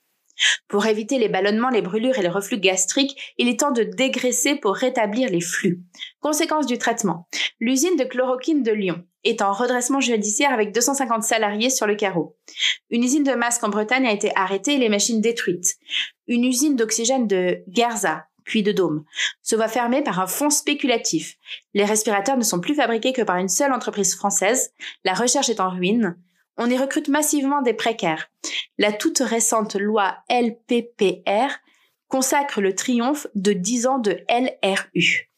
Pour 0.68 0.86
éviter 0.86 1.18
les 1.18 1.28
ballonnements, 1.28 1.68
les 1.68 1.82
brûlures 1.82 2.18
et 2.18 2.22
les 2.22 2.30
reflux 2.30 2.58
gastriques, 2.58 3.34
il 3.36 3.46
est 3.46 3.60
temps 3.60 3.72
de 3.72 3.82
dégraisser 3.82 4.56
pour 4.56 4.74
rétablir 4.74 5.28
les 5.28 5.42
flux. 5.42 5.82
Conséquence 6.20 6.66
du 6.66 6.78
traitement. 6.78 7.28
L'usine 7.60 7.96
de 7.96 8.04
chloroquine 8.04 8.62
de 8.62 8.72
Lyon 8.72 9.04
est 9.22 9.42
en 9.42 9.52
redressement 9.52 10.00
judiciaire 10.00 10.52
avec 10.52 10.72
250 10.72 11.22
salariés 11.22 11.68
sur 11.68 11.86
le 11.86 11.94
carreau. 11.94 12.36
Une 12.88 13.04
usine 13.04 13.22
de 13.22 13.34
masques 13.34 13.64
en 13.64 13.68
Bretagne 13.68 14.06
a 14.06 14.12
été 14.12 14.32
arrêtée 14.34 14.74
et 14.74 14.78
les 14.78 14.88
machines 14.88 15.20
détruites. 15.20 15.74
Une 16.26 16.44
usine 16.44 16.74
d'oxygène 16.74 17.26
de 17.26 17.62
Garza, 17.68 18.24
puis 18.44 18.62
de 18.62 18.72
Dôme, 18.72 19.04
se 19.42 19.56
voit 19.56 19.68
fermée 19.68 20.02
par 20.02 20.20
un 20.20 20.26
fonds 20.26 20.50
spéculatif. 20.50 21.36
Les 21.74 21.84
respirateurs 21.84 22.38
ne 22.38 22.42
sont 22.42 22.60
plus 22.60 22.74
fabriqués 22.74 23.12
que 23.12 23.22
par 23.22 23.36
une 23.36 23.48
seule 23.48 23.72
entreprise 23.72 24.14
française. 24.14 24.72
La 25.04 25.12
recherche 25.12 25.50
est 25.50 25.60
en 25.60 25.68
ruine. 25.68 26.16
On 26.56 26.70
y 26.70 26.78
recrute 26.78 27.08
massivement 27.08 27.62
des 27.62 27.74
précaires. 27.74 28.30
La 28.78 28.92
toute 28.92 29.18
récente 29.18 29.74
loi 29.74 30.16
LPPR 30.30 31.52
consacre 32.08 32.60
le 32.60 32.74
triomphe 32.74 33.26
de 33.34 33.52
10 33.52 33.86
ans 33.86 33.98
de 33.98 34.18
LRU. 34.28 35.30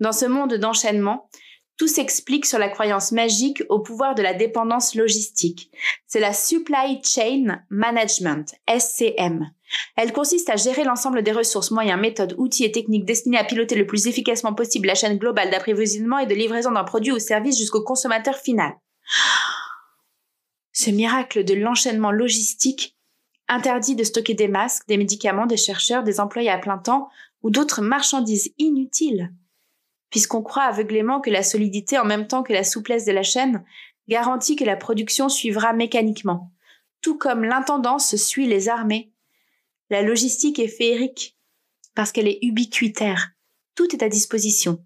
Dans 0.00 0.12
ce 0.12 0.26
monde 0.26 0.54
d'enchaînement, 0.54 1.28
tout 1.76 1.88
s'explique 1.88 2.46
sur 2.46 2.58
la 2.58 2.70
croyance 2.70 3.12
magique 3.12 3.62
au 3.68 3.80
pouvoir 3.80 4.14
de 4.14 4.22
la 4.22 4.32
dépendance 4.32 4.94
logistique. 4.94 5.70
C'est 6.06 6.20
la 6.20 6.32
Supply 6.32 7.02
Chain 7.04 7.60
Management, 7.68 8.54
SCM. 8.66 9.50
Elle 9.96 10.12
consiste 10.12 10.48
à 10.48 10.56
gérer 10.56 10.84
l'ensemble 10.84 11.22
des 11.22 11.32
ressources, 11.32 11.70
moyens, 11.70 12.00
méthodes, 12.00 12.34
outils 12.38 12.64
et 12.64 12.72
techniques 12.72 13.04
destinés 13.04 13.36
à 13.36 13.44
piloter 13.44 13.74
le 13.74 13.86
plus 13.86 14.06
efficacement 14.06 14.54
possible 14.54 14.86
la 14.86 14.94
chaîne 14.94 15.18
globale 15.18 15.50
d'approvisionnement 15.50 16.18
et 16.18 16.26
de 16.26 16.34
livraison 16.34 16.70
d'un 16.70 16.84
produit 16.84 17.12
ou 17.12 17.18
service 17.18 17.58
jusqu'au 17.58 17.82
consommateur 17.82 18.36
final. 18.36 18.72
Ce 20.78 20.90
miracle 20.90 21.42
de 21.42 21.54
l'enchaînement 21.54 22.10
logistique 22.10 22.98
interdit 23.48 23.96
de 23.96 24.04
stocker 24.04 24.34
des 24.34 24.46
masques, 24.46 24.86
des 24.88 24.98
médicaments, 24.98 25.46
des 25.46 25.56
chercheurs, 25.56 26.02
des 26.02 26.20
employés 26.20 26.50
à 26.50 26.58
plein 26.58 26.76
temps 26.76 27.08
ou 27.42 27.48
d'autres 27.48 27.80
marchandises 27.80 28.52
inutiles, 28.58 29.32
puisqu'on 30.10 30.42
croit 30.42 30.64
aveuglément 30.64 31.22
que 31.22 31.30
la 31.30 31.42
solidité 31.42 31.98
en 31.98 32.04
même 32.04 32.26
temps 32.26 32.42
que 32.42 32.52
la 32.52 32.62
souplesse 32.62 33.06
de 33.06 33.12
la 33.12 33.22
chaîne 33.22 33.64
garantit 34.06 34.54
que 34.54 34.64
la 34.64 34.76
production 34.76 35.30
suivra 35.30 35.72
mécaniquement, 35.72 36.52
tout 37.00 37.16
comme 37.16 37.42
l'intendance 37.42 38.14
suit 38.16 38.46
les 38.46 38.68
armées. 38.68 39.10
La 39.88 40.02
logistique 40.02 40.58
est 40.58 40.68
féerique 40.68 41.38
parce 41.94 42.12
qu'elle 42.12 42.28
est 42.28 42.40
ubiquitaire. 42.42 43.30
Tout 43.76 43.94
est 43.94 44.02
à 44.02 44.10
disposition. 44.10 44.84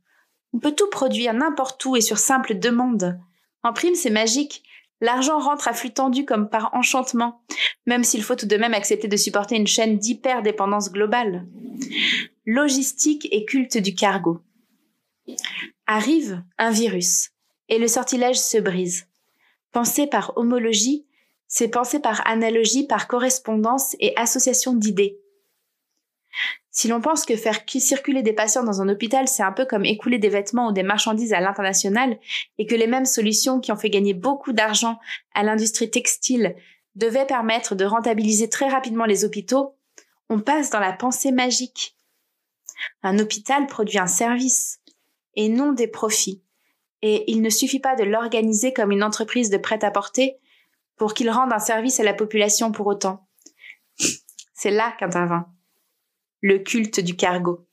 On 0.53 0.61
peut 0.61 0.73
tout 0.73 0.89
produire 0.89 1.35
n'importe 1.35 1.85
où 1.85 1.97
et 1.97 2.01
sur 2.01 2.19
simple 2.19 2.61
demande. 2.61 3.19
En 3.65 3.73
prime, 3.73 3.97
c'est 3.97 4.11
magique. 4.11 4.63
L'argent 5.01 5.39
rentre 5.39 5.69
à 5.69 5.73
flux 5.73 5.93
tendu 5.93 6.25
comme 6.25 6.49
par 6.49 6.75
enchantement, 6.75 7.43
même 7.87 8.05
s'il 8.05 8.23
faut 8.23 8.37
tout 8.37 8.47
de 8.47 8.57
même 8.57 8.75
accepter 8.75 9.09
de 9.09 9.17
supporter 9.17 9.57
une 9.57 9.67
chaîne 9.67 9.99
d'hyperdépendance 9.99 10.93
globale. 10.93 11.47
Logistique 12.45 13.29
et 13.31 13.45
culte 13.45 13.79
du 13.79 13.95
cargo. 13.95 14.41
Arrive 15.87 16.43
un 16.59 16.71
virus, 16.71 17.31
et 17.69 17.79
le 17.79 17.89
sortilège 17.89 18.39
se 18.39 18.59
brise. 18.59 19.07
Pensé 19.73 20.07
par 20.07 20.37
homologie, 20.37 21.07
c'est 21.47 21.69
penser 21.69 21.99
par 21.99 22.27
analogie, 22.27 22.87
par 22.87 23.09
correspondance 23.09 23.97
et 24.01 24.17
association 24.17 24.75
d'idées. 24.75 25.19
Si 26.73 26.87
l'on 26.87 27.01
pense 27.01 27.25
que 27.25 27.37
faire 27.37 27.65
circuler 27.67 28.23
des 28.23 28.33
patients 28.33 28.63
dans 28.63 28.81
un 28.81 28.89
hôpital, 28.89 29.27
c'est 29.27 29.43
un 29.43 29.53
peu 29.53 29.67
comme 29.67 29.85
écouler 29.85 30.19
des 30.19 30.29
vêtements 30.29 30.69
ou 30.69 30.73
des 30.73 30.85
marchandises 30.85 31.33
à 31.33 31.41
l'international, 31.41 32.19
et 32.59 32.67
que 32.67 32.77
les 32.77 32.87
mêmes 32.87 33.07
solutions 33.07 33.61
qui 33.61 33.73
ont 33.73 33.77
fait 33.77 33.91
gagner 33.91 34.15
beaucoup 34.15 34.53
d'argent 34.53 34.99
à 35.35 35.43
l'industrie 35.43 35.91
textile 35.91 36.55
devaient 36.95 37.27
permettre 37.27 37.75
de 37.75 37.85
rentabiliser 37.85 38.49
très 38.49 38.69
rapidement 38.69 39.05
les 39.05 39.25
hôpitaux, 39.25 39.77
on 40.29 40.41
passe 40.41 40.71
dans 40.71 40.79
la 40.79 40.93
pensée 40.93 41.33
magique. 41.33 41.97
Un 43.03 43.19
hôpital 43.19 43.67
produit 43.67 43.99
un 43.99 44.07
service, 44.07 44.81
et 45.35 45.49
non 45.49 45.73
des 45.73 45.89
profits. 45.89 46.43
Et 47.03 47.31
il 47.31 47.43
ne 47.43 47.51
suffit 47.51 47.81
pas 47.81 47.97
de 47.97 48.05
l'organiser 48.05 48.73
comme 48.73 48.93
une 48.93 49.03
entreprise 49.03 49.51
de 49.51 49.57
prêt-à-porter 49.57 50.39
pour 50.97 51.15
qu'il 51.15 51.31
rende 51.31 51.53
un 51.53 51.59
service 51.59 51.99
à 51.99 52.05
la 52.05 52.15
population 52.15 52.73
pour 52.73 52.87
autant. 52.87 53.27
C'est 54.55 54.71
là 54.71 54.95
qu'intervint 54.99 55.47
le 56.43 56.59
culte 56.59 57.01
du 57.01 57.17
cargo. 57.17 57.67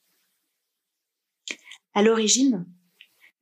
À 1.93 2.03
l'origine, 2.03 2.65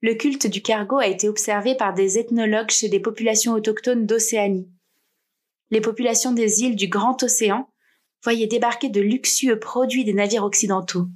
le 0.00 0.14
culte 0.14 0.46
du 0.46 0.62
cargo 0.62 0.98
a 0.98 1.08
été 1.08 1.28
observé 1.28 1.74
par 1.74 1.94
des 1.94 2.16
ethnologues 2.18 2.70
chez 2.70 2.88
des 2.88 3.00
populations 3.00 3.54
autochtones 3.54 4.06
d'Océanie. 4.06 4.70
Les 5.70 5.80
populations 5.80 6.30
des 6.30 6.62
îles 6.62 6.76
du 6.76 6.86
Grand 6.86 7.20
Océan 7.24 7.68
voyaient 8.22 8.46
débarquer 8.46 8.88
de 8.88 9.00
luxueux 9.00 9.58
produits 9.58 10.04
des 10.04 10.14
navires 10.14 10.44
occidentaux. 10.44 11.08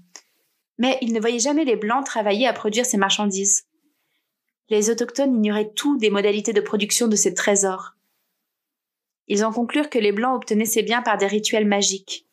Mais 0.78 0.98
ils 1.02 1.12
ne 1.12 1.20
voyaient 1.20 1.38
jamais 1.38 1.64
les 1.64 1.76
Blancs 1.76 2.04
travailler 2.04 2.48
à 2.48 2.52
produire 2.52 2.86
ces 2.86 2.96
marchandises. 2.96 3.68
Les 4.70 4.90
autochtones 4.90 5.36
ignoraient 5.36 5.72
tout 5.72 5.98
des 5.98 6.10
modalités 6.10 6.52
de 6.52 6.60
production 6.60 7.06
de 7.06 7.16
ces 7.16 7.34
trésors. 7.34 7.92
Ils 9.28 9.44
en 9.44 9.52
conclurent 9.52 9.90
que 9.90 10.00
les 10.00 10.10
Blancs 10.10 10.34
obtenaient 10.34 10.64
ces 10.64 10.82
biens 10.82 11.02
par 11.02 11.16
des 11.16 11.28
rituels 11.28 11.66
magiques. 11.66 12.26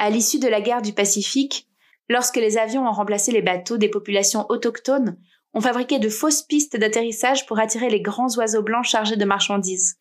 À 0.00 0.08
l'issue 0.08 0.38
de 0.38 0.48
la 0.48 0.62
guerre 0.62 0.80
du 0.80 0.94
Pacifique, 0.94 1.68
lorsque 2.08 2.38
les 2.38 2.56
avions 2.56 2.88
ont 2.88 2.92
remplacé 2.92 3.32
les 3.32 3.42
bateaux 3.42 3.76
des 3.76 3.90
populations 3.90 4.46
autochtones, 4.48 5.18
ont 5.52 5.60
fabriqué 5.60 5.98
de 5.98 6.08
fausses 6.08 6.40
pistes 6.40 6.78
d'atterrissage 6.78 7.44
pour 7.44 7.58
attirer 7.58 7.90
les 7.90 8.00
grands 8.00 8.34
oiseaux 8.38 8.62
blancs 8.62 8.86
chargés 8.86 9.18
de 9.18 9.24
marchandises. 9.26 9.98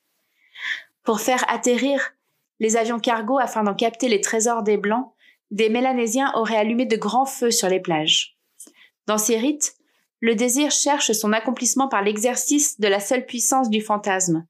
Pour 1.04 1.20
faire 1.20 1.44
atterrir 1.52 2.14
les 2.62 2.78
avions 2.78 3.02
cargo 3.02 3.40
afin 3.40 3.66
d'en 3.66 3.74
capter 3.74 4.08
les 4.08 4.22
trésors 4.22 4.64
des 4.64 4.78
Blancs, 4.78 5.12
des 5.52 5.68
Mélanésiens 5.68 6.32
auraient 6.34 6.56
allumé 6.56 6.86
de 6.86 6.96
grands 6.96 7.26
feux 7.26 7.52
sur 7.52 7.68
les 7.68 7.82
plages. 7.82 8.38
Dans 9.06 9.18
ces 9.18 9.38
rites, 9.38 9.76
le 10.22 10.34
désir 10.34 10.72
cherche 10.72 11.12
son 11.12 11.34
accomplissement 11.34 11.90
par 11.90 12.04
l'exercice 12.04 12.80
de 12.80 12.88
la 12.88 13.02
seule 13.02 13.26
puissance 13.26 13.70
du 13.70 13.82
fantasme. 13.82 14.46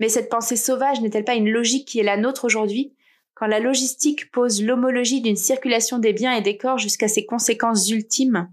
Mais 0.00 0.08
cette 0.08 0.28
pensée 0.28 0.56
sauvage 0.56 1.00
n'est-elle 1.00 1.24
pas 1.24 1.36
une 1.36 1.50
logique 1.50 1.86
qui 1.86 2.00
est 2.00 2.02
la 2.02 2.16
nôtre 2.16 2.44
aujourd'hui? 2.44 2.95
Quand 3.36 3.46
la 3.46 3.60
logistique 3.60 4.32
pose 4.32 4.62
l'homologie 4.62 5.20
d'une 5.20 5.36
circulation 5.36 5.98
des 5.98 6.14
biens 6.14 6.32
et 6.32 6.40
des 6.40 6.56
corps 6.56 6.78
jusqu'à 6.78 7.06
ses 7.06 7.26
conséquences 7.26 7.88
ultimes 7.90 8.50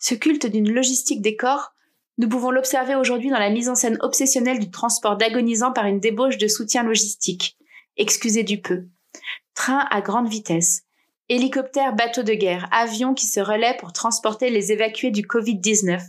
Ce 0.00 0.14
culte 0.14 0.46
d'une 0.46 0.70
logistique 0.70 1.22
des 1.22 1.36
corps, 1.36 1.74
nous 2.18 2.28
pouvons 2.28 2.50
l'observer 2.50 2.96
aujourd'hui 2.96 3.30
dans 3.30 3.38
la 3.38 3.50
mise 3.50 3.68
en 3.68 3.76
scène 3.76 3.98
obsessionnelle 4.00 4.58
du 4.58 4.68
transport 4.70 5.16
d'agonisants 5.16 5.72
par 5.72 5.86
une 5.86 6.00
débauche 6.00 6.38
de 6.38 6.48
soutien 6.48 6.82
logistique. 6.82 7.56
Excusez 7.96 8.42
du 8.42 8.60
peu. 8.60 8.88
Train 9.54 9.86
à 9.88 10.00
grande 10.00 10.28
vitesse. 10.28 10.82
Hélicoptères, 11.28 11.94
bateaux 11.94 12.24
de 12.24 12.34
guerre, 12.34 12.68
avions 12.72 13.14
qui 13.14 13.26
se 13.26 13.38
relaient 13.38 13.76
pour 13.78 13.92
transporter 13.92 14.50
les 14.50 14.72
évacués 14.72 15.12
du 15.12 15.22
Covid-19. 15.22 16.00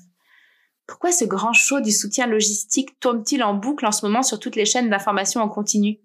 Pourquoi 0.90 1.12
ce 1.12 1.24
grand 1.24 1.54
show 1.54 1.82
du 1.82 1.92
soutien 1.92 2.26
logistique 2.26 3.00
tourne-t-il 3.00 3.44
en 3.44 3.54
boucle 3.54 3.86
en 3.86 3.92
ce 3.92 4.04
moment 4.04 4.24
sur 4.24 4.40
toutes 4.40 4.56
les 4.56 4.66
chaînes 4.66 4.90
d'information 4.90 5.40
en 5.40 5.48
continu? 5.48 6.00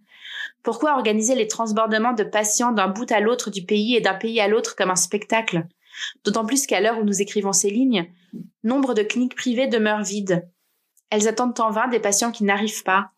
Pourquoi 0.62 0.92
organiser 0.92 1.34
les 1.34 1.48
transbordements 1.48 2.12
de 2.12 2.22
patients 2.22 2.70
d'un 2.70 2.88
bout 2.88 3.10
à 3.10 3.20
l'autre 3.20 3.48
du 3.48 3.64
pays 3.64 3.96
et 3.96 4.02
d'un 4.02 4.12
pays 4.12 4.40
à 4.40 4.46
l'autre 4.46 4.76
comme 4.76 4.90
un 4.90 4.96
spectacle? 4.96 5.66
D'autant 6.22 6.44
plus 6.44 6.66
qu'à 6.66 6.82
l'heure 6.82 6.98
où 6.98 7.04
nous 7.04 7.22
écrivons 7.22 7.54
ces 7.54 7.70
lignes, 7.70 8.12
nombre 8.62 8.92
de 8.92 9.02
cliniques 9.02 9.34
privées 9.34 9.68
demeurent 9.68 10.02
vides. 10.02 10.46
Elles 11.08 11.28
attendent 11.28 11.58
en 11.60 11.70
vain 11.70 11.88
des 11.88 11.98
patients 11.98 12.30
qui 12.30 12.44
n'arrivent 12.44 12.84
pas. 12.84 13.08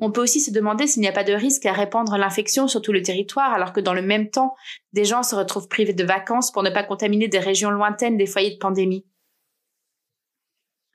On 0.00 0.10
peut 0.10 0.22
aussi 0.22 0.40
se 0.40 0.50
demander 0.50 0.86
s'il 0.86 1.02
n'y 1.02 1.08
a 1.08 1.12
pas 1.12 1.24
de 1.24 1.34
risque 1.34 1.66
à 1.66 1.74
répandre 1.74 2.16
l'infection 2.16 2.68
sur 2.68 2.80
tout 2.80 2.92
le 2.92 3.02
territoire 3.02 3.52
alors 3.52 3.74
que 3.74 3.80
dans 3.80 3.94
le 3.94 4.00
même 4.00 4.30
temps, 4.30 4.54
des 4.94 5.04
gens 5.04 5.22
se 5.22 5.34
retrouvent 5.34 5.68
privés 5.68 5.92
de 5.92 6.04
vacances 6.04 6.50
pour 6.50 6.62
ne 6.62 6.70
pas 6.70 6.84
contaminer 6.84 7.28
des 7.28 7.38
régions 7.38 7.70
lointaines 7.70 8.16
des 8.16 8.26
foyers 8.26 8.54
de 8.54 8.58
pandémie. 8.58 9.04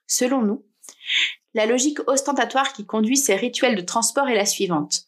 Selon 0.07 0.41
nous, 0.41 0.63
la 1.53 1.65
logique 1.65 1.99
ostentatoire 2.07 2.73
qui 2.73 2.85
conduit 2.85 3.17
ces 3.17 3.35
rituels 3.35 3.75
de 3.75 3.81
transport 3.81 4.29
est 4.29 4.35
la 4.35 4.45
suivante. 4.45 5.03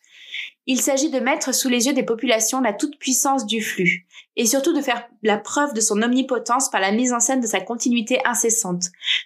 Il 0.66 0.82
s'agit 0.82 1.10
de 1.10 1.20
mettre 1.20 1.54
sous 1.54 1.70
les 1.70 1.88
yeux 1.88 1.94
des 1.94 2.04
populations 2.04 2.62
la 2.62 2.74
toute-puissance 2.74 3.46
du 3.46 3.62
flux, 3.62 4.06
et 4.36 4.46
surtout 4.46 4.74
de 4.74 4.82
faire 4.82 5.08
la 5.24 5.38
preuve 5.38 5.74
de 5.74 5.82
son 5.82 6.02
omnipotence 6.02 6.70
par 6.70 6.80
la 6.80 6.92
mise 6.92 7.12
en 7.12 7.20
scène 7.20 7.42
de 7.42 7.48
sa 7.48 7.60
continuité 7.60 8.20
incessante, 8.26 8.86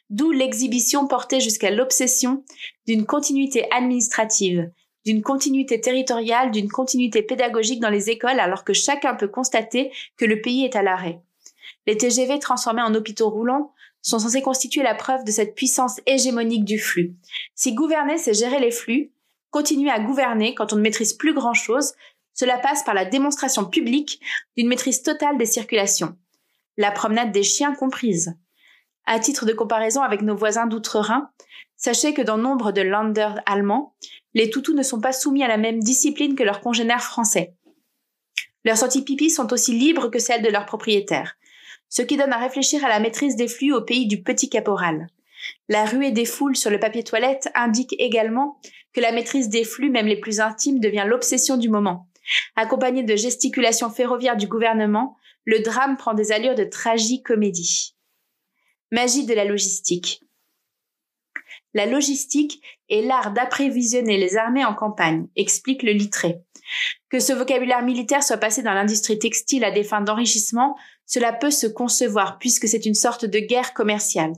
d'où 0.10 0.32
l'exhibition 0.32 1.08
portée 1.08 1.42
jusqu'à 1.42 1.70
l'obsession 1.70 2.46
d'une 2.88 3.06
continuité 3.06 3.68
administrative, 3.72 4.72
d'une 5.06 5.22
continuité 5.22 5.82
territoriale, 5.82 6.52
d'une 6.52 6.70
continuité 6.70 7.22
pédagogique 7.22 7.82
dans 7.82 7.90
les 7.90 8.10
écoles 8.10 8.40
alors 8.40 8.64
que 8.64 8.74
chacun 8.74 9.16
peut 9.16 9.28
constater 9.28 9.92
que 10.16 10.26
le 10.26 10.40
pays 10.40 10.64
est 10.64 10.78
à 10.78 10.84
l'arrêt. 10.84 11.20
Les 11.88 11.98
TGV 11.98 12.40
transformés 12.40 12.82
en 12.82 12.96
hôpitaux 12.96 13.30
roulants 13.30 13.73
sont 14.04 14.20
censés 14.20 14.44
constituer 14.44 14.84
la 14.84 14.94
preuve 14.94 15.24
de 15.24 15.32
cette 15.32 15.56
puissance 15.56 16.00
hégémonique 16.06 16.66
du 16.66 16.78
flux. 16.78 17.16
Si 17.56 17.74
gouverner, 17.74 18.20
c'est 18.20 18.34
gérer 18.34 18.60
les 18.60 18.70
flux, 18.70 19.12
continuer 19.50 19.90
à 19.90 20.00
gouverner 20.00 20.54
quand 20.54 20.74
on 20.74 20.76
ne 20.76 20.82
maîtrise 20.82 21.14
plus 21.14 21.34
grand-chose, 21.34 21.94
cela 22.34 22.58
passe 22.58 22.84
par 22.84 22.94
la 22.94 23.06
démonstration 23.06 23.66
publique 23.66 24.20
d'une 24.58 24.68
maîtrise 24.68 25.02
totale 25.02 25.38
des 25.38 25.46
circulations. 25.46 26.18
La 26.78 26.92
promenade 26.92 27.32
des 27.32 27.44
chiens 27.44 27.74
comprise. 27.74 28.36
À 29.06 29.20
titre 29.20 29.46
de 29.46 29.54
comparaison 29.54 30.02
avec 30.02 30.22
nos 30.22 30.36
voisins 30.36 30.66
d'outre-Rhin, 30.66 31.30
sachez 31.78 32.14
que 32.14 32.22
dans 32.22 32.38
nombre 32.38 32.72
de 32.72 32.82
landers 32.82 33.42
allemands, 33.46 33.96
les 34.34 34.50
toutous 34.50 34.74
ne 34.74 34.84
sont 34.84 35.02
pas 35.02 35.14
soumis 35.14 35.44
à 35.44 35.48
la 35.48 35.58
même 35.58 35.80
discipline 35.80 36.36
que 36.36 36.44
leurs 36.44 36.62
congénères 36.62 37.04
français. 37.04 37.56
Leurs 38.66 38.78
sorties 38.78 39.04
pipi 39.04 39.30
sont 39.30 39.52
aussi 39.54 39.74
libres 39.74 40.10
que 40.10 40.20
celles 40.20 40.42
de 40.42 40.50
leurs 40.50 40.66
propriétaires, 40.66 41.36
ce 41.94 42.02
qui 42.02 42.18
donne 42.18 42.34
à 42.34 42.40
réfléchir 42.40 42.84
à 42.84 42.90
la 42.90 43.00
maîtrise 43.00 43.36
des 43.36 43.48
flux 43.48 43.72
au 43.72 43.82
pays 43.82 44.08
du 44.08 44.24
petit 44.24 44.50
caporal. 44.50 45.06
La 45.70 45.86
ruée 45.86 46.10
des 46.10 46.26
foules 46.26 46.56
sur 46.56 46.72
le 46.72 46.80
papier 46.80 47.04
toilette 47.04 47.50
indique 47.54 47.94
également 48.00 48.60
que 48.94 49.00
la 49.00 49.12
maîtrise 49.12 49.48
des 49.48 49.64
flux, 49.64 49.92
même 49.92 50.08
les 50.08 50.20
plus 50.20 50.40
intimes, 50.40 50.80
devient 50.80 51.06
l'obsession 51.06 51.56
du 51.56 51.70
moment. 51.70 52.10
Accompagnée 52.56 53.04
de 53.04 53.16
gesticulations 53.16 53.92
ferroviaires 53.92 54.38
du 54.38 54.48
gouvernement, 54.48 55.18
le 55.46 55.60
drame 55.60 55.96
prend 55.96 56.16
des 56.16 56.32
allures 56.32 56.56
de 56.56 56.64
tragicomédie. 56.64 57.96
Magie 58.92 59.28
de 59.28 59.36
la 59.36 59.46
logistique. 59.46 60.24
La 61.76 61.86
logistique 61.86 62.60
est 62.90 63.04
l'art 63.04 63.34
d'apprévisionner 63.34 64.18
les 64.18 64.36
armées 64.36 64.66
en 64.66 64.74
campagne, 64.74 65.28
explique 65.36 65.84
le 65.84 65.92
littré. 65.92 66.40
Que 67.14 67.20
ce 67.20 67.32
vocabulaire 67.32 67.84
militaire 67.84 68.24
soit 68.24 68.38
passé 68.38 68.64
dans 68.64 68.74
l'industrie 68.74 69.20
textile 69.20 69.64
à 69.64 69.70
des 69.70 69.84
fins 69.84 70.02
d'enrichissement, 70.02 70.76
cela 71.06 71.32
peut 71.32 71.52
se 71.52 71.68
concevoir 71.68 72.40
puisque 72.40 72.68
c'est 72.68 72.88
une 72.88 72.96
sorte 72.96 73.24
de 73.24 73.38
guerre 73.38 73.76
commerciale. 73.76 74.34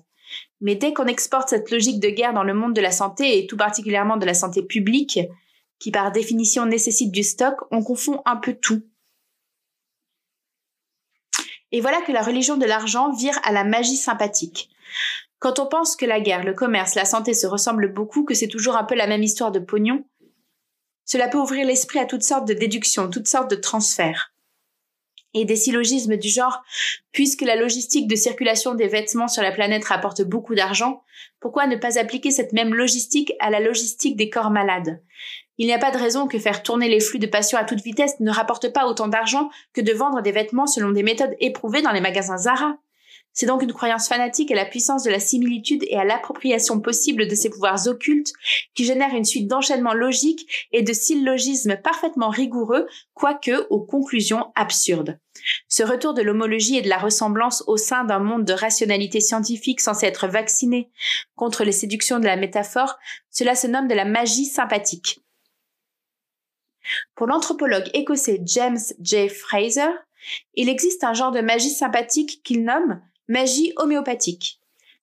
Mais 0.60 0.76
dès 0.76 0.94
qu'on 0.94 1.06
exporte 1.06 1.48
cette 1.48 1.72
logique 1.72 2.02
de 2.02 2.10
guerre 2.10 2.34
dans 2.34 2.44
le 2.44 2.54
monde 2.54 2.74
de 2.74 2.82
la 2.82 2.92
santé 2.92 3.38
et 3.38 3.48
tout 3.48 3.56
particulièrement 3.56 4.18
de 4.18 4.26
la 4.26 4.34
santé 4.34 4.62
publique, 4.62 5.22
qui 5.80 5.90
par 5.90 6.12
définition 6.12 6.66
nécessite 6.66 7.14
du 7.14 7.24
stock, 7.24 7.56
on 7.72 7.82
confond 7.82 8.22
un 8.26 8.36
peu 8.36 8.54
tout. 8.54 8.82
Et 11.72 11.80
voilà 11.80 12.02
que 12.02 12.12
la 12.12 12.24
religion 12.24 12.58
de 12.58 12.66
l'argent 12.66 13.14
vire 13.14 13.40
à 13.46 13.54
la 13.54 13.64
magie 13.64 13.96
sympathique. 13.96 14.70
Quand 15.40 15.60
on 15.60 15.68
pense 15.68 15.96
que 15.96 16.06
la 16.06 16.20
guerre, 16.20 16.44
le 16.44 16.54
commerce, 16.54 16.96
la 16.96 17.06
santé 17.06 17.34
se 17.34 17.48
ressemblent 17.48 17.94
beaucoup, 17.94 18.26
que 18.26 18.34
c'est 18.34 18.50
toujours 18.50 18.76
un 18.76 18.84
peu 18.84 18.96
la 18.96 19.08
même 19.08 19.24
histoire 19.24 19.54
de 19.54 19.60
pognon, 19.60 20.04
cela 21.06 21.28
peut 21.28 21.38
ouvrir 21.38 21.66
l'esprit 21.66 22.00
à 22.00 22.06
toutes 22.06 22.24
sortes 22.24 22.48
de 22.48 22.54
déductions, 22.54 23.10
toutes 23.10 23.28
sortes 23.28 23.50
de 23.50 23.56
transferts. 23.56 24.34
Et 25.34 25.46
des 25.46 25.56
syllogismes 25.56 26.18
du 26.18 26.30
genre, 26.30 26.64
puisque 27.12 27.42
la 27.42 27.56
logistique 27.56 28.08
de 28.08 28.16
circulation 28.16 28.74
des 28.74 28.88
vêtements 28.88 29.28
sur 29.28 29.44
la 29.44 29.52
planète 29.52 29.86
rapporte 29.86 30.22
beaucoup 30.22 30.56
d'argent, 30.56 31.04
pourquoi 31.40 31.68
ne 31.68 31.76
pas 31.76 32.00
appliquer 32.00 32.32
cette 32.32 32.54
même 32.54 32.74
logistique 32.74 33.34
à 33.40 33.50
la 33.50 33.60
logistique 33.60 34.16
des 34.16 34.30
corps 34.30 34.50
malades? 34.50 35.02
Il 35.58 35.68
n'y 35.68 35.74
a 35.74 35.80
pas 35.80 35.92
de 35.92 35.98
raison 35.98 36.28
que 36.28 36.40
faire 36.40 36.64
tourner 36.64 36.90
les 36.90 37.00
flux 37.00 37.20
de 37.20 37.28
patients 37.28 37.60
à 37.60 37.66
toute 37.66 37.82
vitesse 37.82 38.20
ne 38.20 38.32
rapporte 38.32 38.74
pas 38.74 38.88
autant 38.88 39.08
d'argent 39.08 39.50
que 39.74 39.82
de 39.82 39.94
vendre 39.94 40.22
des 40.22 40.32
vêtements 40.32 40.68
selon 40.68 40.92
des 40.92 41.04
méthodes 41.04 41.36
éprouvées 41.40 41.82
dans 41.82 41.92
les 41.92 42.02
magasins 42.02 42.38
Zara. 42.38 42.78
C'est 43.36 43.48
donc 43.48 43.62
une 43.62 43.74
croyance 43.74 44.08
fanatique 44.08 44.50
à 44.52 44.56
la 44.56 44.66
puissance 44.66 45.04
de 45.04 45.12
la 45.12 45.20
similitude 45.20 45.84
et 45.90 45.98
à 45.98 46.06
l'appropriation 46.06 46.80
possible 46.80 47.28
de 47.28 47.36
ces 47.36 47.50
pouvoirs 47.50 47.86
occultes 47.86 48.32
qui 48.74 48.86
génère 48.86 49.14
une 49.14 49.26
suite 49.26 49.50
d'enchaînements 49.50 49.94
logiques 49.94 50.70
et 50.72 50.84
de 50.84 50.94
syllogismes 50.94 51.76
parfaitement 51.76 52.30
rigoureux, 52.30 52.88
quoique 53.14 53.68
aux 53.70 53.82
conclusions 53.82 54.54
absurdes. 54.56 55.20
Ce 55.68 55.84
retour 55.84 56.14
de 56.14 56.22
l'homologie 56.22 56.78
et 56.78 56.82
de 56.82 56.88
la 56.88 56.98
ressemblance 56.98 57.62
au 57.68 57.76
sein 57.76 58.06
d'un 58.06 58.20
monde 58.20 58.46
de 58.46 58.54
rationalité 58.54 59.20
scientifique 59.20 59.82
censé 59.82 60.06
être 60.06 60.28
vacciné 60.28 60.90
contre 61.36 61.66
les 61.66 61.74
séductions 61.74 62.20
de 62.20 62.26
la 62.26 62.38
métaphore, 62.38 62.98
cela 63.32 63.54
se 63.54 63.68
nomme 63.68 63.90
de 63.90 63.96
la 63.96 64.06
magie 64.06 64.46
sympathique. 64.46 65.20
Pour 67.16 67.28
l'anthropologue 67.28 67.90
écossais 67.94 68.42
James 68.46 68.80
J. 69.02 69.28
Fraser, 69.28 69.92
il 70.54 70.70
existe 70.70 71.04
un 71.04 71.14
genre 71.14 71.32
de 71.32 71.42
magie 71.42 71.70
sympathique 71.70 72.42
qu'il 72.42 72.64
nomme 72.64 73.02
Magie 73.28 73.74
homéopathique. 73.78 74.60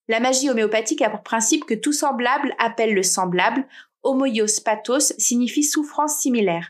La 0.06 0.20
magie 0.20 0.48
homéopathique 0.48 1.02
a 1.02 1.10
pour 1.10 1.24
principe 1.24 1.64
que 1.64 1.74
tout 1.74 1.92
semblable 1.92 2.54
appelle 2.60 2.94
le 2.94 3.02
semblable. 3.02 3.66
Homoios 4.04 4.60
pathos 4.64 5.12
signifie 5.18 5.64
souffrance 5.64 6.20
similaire. 6.20 6.68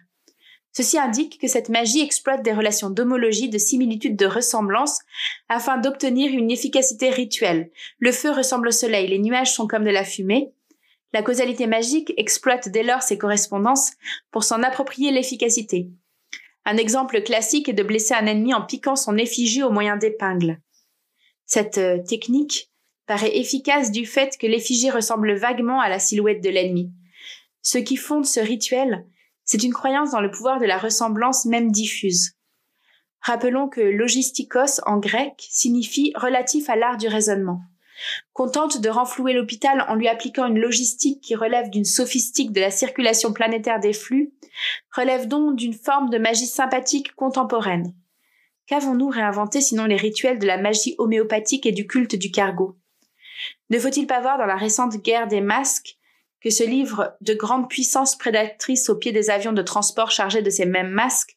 Ceci 0.73 0.99
indique 0.99 1.39
que 1.39 1.49
cette 1.49 1.69
magie 1.69 2.01
exploite 2.01 2.43
des 2.43 2.55
relations 2.55 2.89
d'homologie, 2.89 3.51
de 3.51 3.59
similitude, 3.59 4.17
de 4.17 4.25
ressemblance, 4.25 5.01
afin 5.51 5.77
d'obtenir 5.77 6.33
une 6.33 6.51
efficacité 6.51 7.11
rituelle. 7.11 7.71
Le 7.99 8.13
feu 8.13 8.31
ressemble 8.31 8.69
au 8.69 8.73
soleil, 8.73 9.09
les 9.09 9.19
nuages 9.19 9.53
sont 9.53 9.67
comme 9.67 9.85
de 9.85 9.91
la 9.91 10.05
fumée. 10.05 10.55
La 11.13 11.23
causalité 11.23 11.67
magique 11.67 12.15
exploite 12.17 12.71
dès 12.71 12.83
lors 12.83 13.03
ces 13.03 13.19
correspondances 13.19 13.91
pour 14.31 14.45
s'en 14.45 14.63
approprier 14.63 15.11
l'efficacité. 15.11 15.91
Un 16.65 16.79
exemple 16.79 17.21
classique 17.23 17.69
est 17.69 17.75
de 17.75 17.83
blesser 17.83 18.15
un 18.15 18.25
ennemi 18.25 18.55
en 18.55 18.63
piquant 18.63 18.97
son 18.97 19.19
effigie 19.19 19.63
au 19.63 19.71
moyen 19.71 19.99
d'épingles. 19.99 20.59
Cette 21.53 21.77
euh, 21.77 21.99
technique 21.99 22.71
paraît 23.07 23.37
efficace 23.37 23.91
du 23.91 24.07
fait 24.07 24.39
que 24.39 24.47
l'effigie 24.47 24.89
ressemble 24.89 25.35
vaguement 25.35 25.83
à 25.83 25.91
la 25.91 25.99
silhouette 25.99 26.43
de 26.43 26.49
l'ennemi. 26.49 26.91
Ce 27.61 27.77
qui 27.77 27.97
fonde 27.97 28.25
ce 28.25 28.41
rituel, 28.41 29.05
c'est 29.45 29.63
une 29.63 29.75
croyance 29.75 30.13
dans 30.13 30.23
le 30.23 30.31
pouvoir 30.31 30.61
de 30.61 30.65
la 30.65 30.79
ressemblance 30.79 31.45
même 31.45 31.71
diffuse. 31.71 32.39
Rappelons 33.21 33.69
que 33.69 33.83
logistikos 33.83 34.81
en 34.87 34.97
grec 34.97 35.35
signifie 35.51 36.15
relatif 36.17 36.71
à 36.71 36.77
l'art 36.77 36.97
du 36.97 37.09
raisonnement. 37.09 37.61
Qu'on 38.33 38.49
tente 38.49 38.81
de 38.81 38.89
renflouer 38.89 39.35
l'hôpital 39.35 39.85
en 39.89 39.95
lui 39.95 40.09
appliquant 40.09 40.47
une 40.47 40.59
logistique 40.59 41.21
qui 41.21 41.35
relève 41.35 41.69
d'une 41.69 41.85
sophistique 41.85 42.53
de 42.53 42.63
la 42.63 42.71
circulation 42.71 43.35
planétaire 43.35 43.79
des 43.79 43.93
flux, 43.93 44.33
relève 44.97 45.29
donc 45.29 45.57
d'une 45.57 45.75
forme 45.75 46.09
de 46.09 46.17
magie 46.17 46.47
sympathique 46.47 47.15
contemporaine. 47.15 47.93
Qu'avons-nous 48.73 49.11
réinventé 49.11 49.61
sinon 49.61 49.85
les 49.85 49.97
rituels 49.97 50.39
de 50.39 50.47
la 50.47 50.57
magie 50.57 50.95
homéopathique 50.97 51.67
et 51.67 51.73
du 51.73 51.87
culte 51.87 52.17
du 52.17 52.31
cargo? 52.31 52.79
Ne 53.69 53.79
faut-il 53.79 54.07
pas 54.07 54.23
voir 54.23 54.39
dans 54.39 54.47
la 54.47 54.57
récente 54.57 54.97
guerre 54.97 55.29
des 55.29 55.43
masques 55.43 55.99
que 56.41 56.49
ce 56.49 56.65
livre 56.65 57.15
de 57.21 57.35
grande 57.35 57.69
puissance 57.69 58.17
prédatrice 58.17 58.89
au 58.89 58.97
pied 58.97 59.13
des 59.13 59.29
avions 59.29 59.53
de 59.53 59.61
transport 59.61 60.11
chargés 60.11 60.41
de 60.41 60.49
ces 60.49 60.65
mêmes 60.65 60.89
masques, 60.89 61.37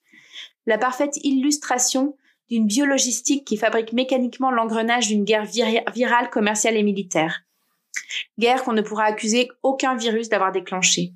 la 0.65 0.77
parfaite 0.77 1.17
illustration 1.25 2.15
d'une 2.49 2.67
biologistique 2.67 3.45
qui 3.45 3.57
fabrique 3.57 3.91
mécaniquement 3.91 4.49
l'engrenage 4.49 5.09
d'une 5.09 5.25
guerre 5.25 5.43
virale, 5.43 6.29
commerciale 6.29 6.77
et 6.77 6.83
militaire? 6.83 7.41
Guerre 8.39 8.63
qu'on 8.63 8.71
ne 8.71 8.81
pourra 8.81 9.03
accuser 9.03 9.51
aucun 9.61 9.97
virus 9.97 10.29
d'avoir 10.29 10.53
déclenchée. 10.53 11.11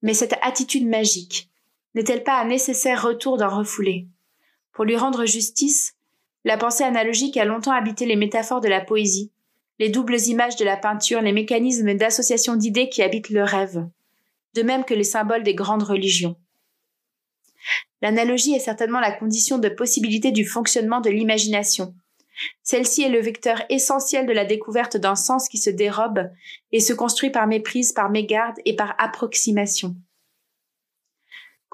Mais 0.00 0.14
cette 0.14 0.38
attitude 0.40 0.88
magique, 0.88 1.50
n'est-elle 1.96 2.22
pas 2.22 2.40
un 2.40 2.46
nécessaire 2.46 3.02
retour 3.02 3.38
d'un 3.38 3.48
refoulé? 3.48 4.06
Pour 4.72 4.84
lui 4.84 4.96
rendre 4.96 5.24
justice, 5.24 5.94
la 6.44 6.58
pensée 6.58 6.84
analogique 6.84 7.38
a 7.38 7.46
longtemps 7.46 7.72
habité 7.72 8.04
les 8.04 8.16
métaphores 8.16 8.60
de 8.60 8.68
la 8.68 8.82
poésie, 8.82 9.32
les 9.78 9.88
doubles 9.88 10.20
images 10.26 10.56
de 10.56 10.64
la 10.64 10.76
peinture, 10.76 11.22
les 11.22 11.32
mécanismes 11.32 11.94
d'association 11.94 12.54
d'idées 12.54 12.90
qui 12.90 13.02
habitent 13.02 13.30
le 13.30 13.42
rêve, 13.42 13.86
de 14.54 14.62
même 14.62 14.84
que 14.84 14.92
les 14.92 15.04
symboles 15.04 15.42
des 15.42 15.54
grandes 15.54 15.82
religions. 15.82 16.36
L'analogie 18.02 18.54
est 18.54 18.60
certainement 18.60 19.00
la 19.00 19.12
condition 19.12 19.56
de 19.58 19.70
possibilité 19.70 20.32
du 20.32 20.44
fonctionnement 20.44 21.00
de 21.00 21.10
l'imagination. 21.10 21.94
Celle-ci 22.62 23.02
est 23.02 23.08
le 23.08 23.20
vecteur 23.20 23.62
essentiel 23.70 24.26
de 24.26 24.32
la 24.32 24.44
découverte 24.44 24.98
d'un 24.98 25.16
sens 25.16 25.48
qui 25.48 25.56
se 25.56 25.70
dérobe 25.70 26.30
et 26.72 26.80
se 26.80 26.92
construit 26.92 27.30
par 27.30 27.46
méprise, 27.46 27.92
par 27.92 28.10
mégarde 28.10 28.56
et 28.66 28.76
par 28.76 28.94
approximation. 28.98 29.96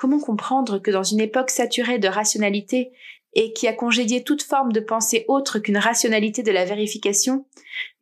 Comment 0.02 0.18
comprendre 0.18 0.80
que 0.80 0.90
dans 0.90 1.04
une 1.04 1.20
époque 1.20 1.50
saturée 1.50 2.00
de 2.00 2.08
rationalité 2.08 2.90
et 3.34 3.52
qui 3.52 3.68
a 3.68 3.72
congédié 3.72 4.24
toute 4.24 4.42
forme 4.42 4.72
de 4.72 4.80
pensée 4.80 5.24
autre 5.28 5.60
qu'une 5.60 5.78
rationalité 5.78 6.42
de 6.42 6.50
la 6.50 6.64
vérification, 6.64 7.46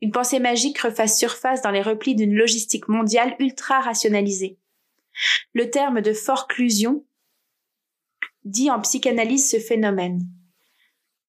une 0.01 0.11
pensée 0.11 0.39
magique 0.39 0.79
refasse 0.79 1.19
surface 1.19 1.61
dans 1.61 1.71
les 1.71 1.83
replis 1.83 2.15
d'une 2.15 2.35
logistique 2.35 2.89
mondiale 2.89 3.37
ultra 3.39 3.81
rationalisée? 3.81 4.57
Le 5.53 5.69
terme 5.69 6.01
de 6.01 6.15
forclusion 6.15 7.05
dit 8.47 8.71
en 8.71 8.81
psychanalyse 8.81 9.51
ce 9.51 9.59
phénomène. 9.59 10.23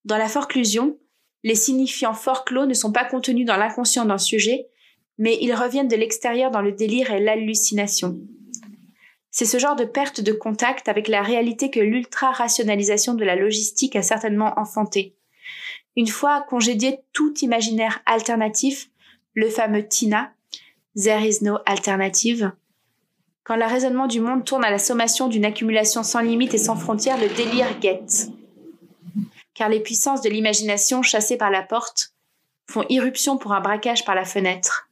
Dans 0.05 0.17
la 0.17 0.29
forclusion, 0.29 0.97
les 1.43 1.55
signifiants 1.55 2.13
forclos 2.13 2.65
ne 2.65 2.73
sont 2.73 2.93
pas 2.93 3.03
contenus 3.03 3.45
dans 3.45 3.57
l'inconscient 3.57 4.05
d'un 4.05 4.17
sujet, 4.17 4.69
mais 5.17 5.37
ils 5.41 5.53
reviennent 5.53 5.89
de 5.89 5.97
l'extérieur 5.97 6.49
dans 6.49 6.61
le 6.61 6.71
délire 6.71 7.11
et 7.11 7.19
l'hallucination. 7.19 8.21
C'est 9.31 9.45
ce 9.45 9.57
genre 9.57 9.75
de 9.75 9.85
perte 9.85 10.21
de 10.21 10.33
contact 10.33 10.89
avec 10.89 11.07
la 11.07 11.21
réalité 11.21 11.71
que 11.71 11.79
l'ultra-rationalisation 11.79 13.13
de 13.13 13.23
la 13.23 13.35
logistique 13.35 13.95
a 13.95 14.03
certainement 14.03 14.53
enfanté. 14.59 15.15
Une 15.95 16.07
fois 16.07 16.41
congédié 16.41 16.99
tout 17.13 17.33
imaginaire 17.39 18.01
alternatif, 18.05 18.89
le 19.33 19.49
fameux 19.49 19.87
TINA, 19.87 20.33
There 20.95 21.25
is 21.25 21.41
no 21.41 21.57
alternative, 21.65 22.51
quand 23.43 23.55
le 23.55 23.65
raisonnement 23.65 24.07
du 24.07 24.19
monde 24.19 24.45
tourne 24.45 24.63
à 24.63 24.69
la 24.69 24.77
sommation 24.77 25.27
d'une 25.27 25.45
accumulation 25.45 26.03
sans 26.03 26.19
limite 26.19 26.53
et 26.53 26.59
sans 26.59 26.75
frontières, 26.75 27.17
le 27.17 27.27
délire 27.29 27.79
guette. 27.79 28.29
Car 29.53 29.69
les 29.69 29.79
puissances 29.79 30.21
de 30.21 30.29
l'imagination 30.29 31.01
chassées 31.01 31.37
par 31.37 31.49
la 31.49 31.63
porte 31.63 32.13
font 32.69 32.85
irruption 32.89 33.37
pour 33.37 33.53
un 33.53 33.61
braquage 33.61 34.05
par 34.05 34.15
la 34.15 34.25
fenêtre. 34.25 34.89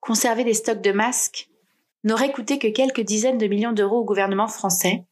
Conserver 0.00 0.44
des 0.44 0.54
stocks 0.54 0.82
de 0.82 0.92
masques 0.92 1.47
n'aurait 2.08 2.32
coûté 2.32 2.58
que 2.58 2.68
quelques 2.68 3.02
dizaines 3.02 3.38
de 3.38 3.46
millions 3.46 3.72
d'euros 3.72 3.98
au 3.98 4.04
gouvernement 4.04 4.48
français, 4.48 5.04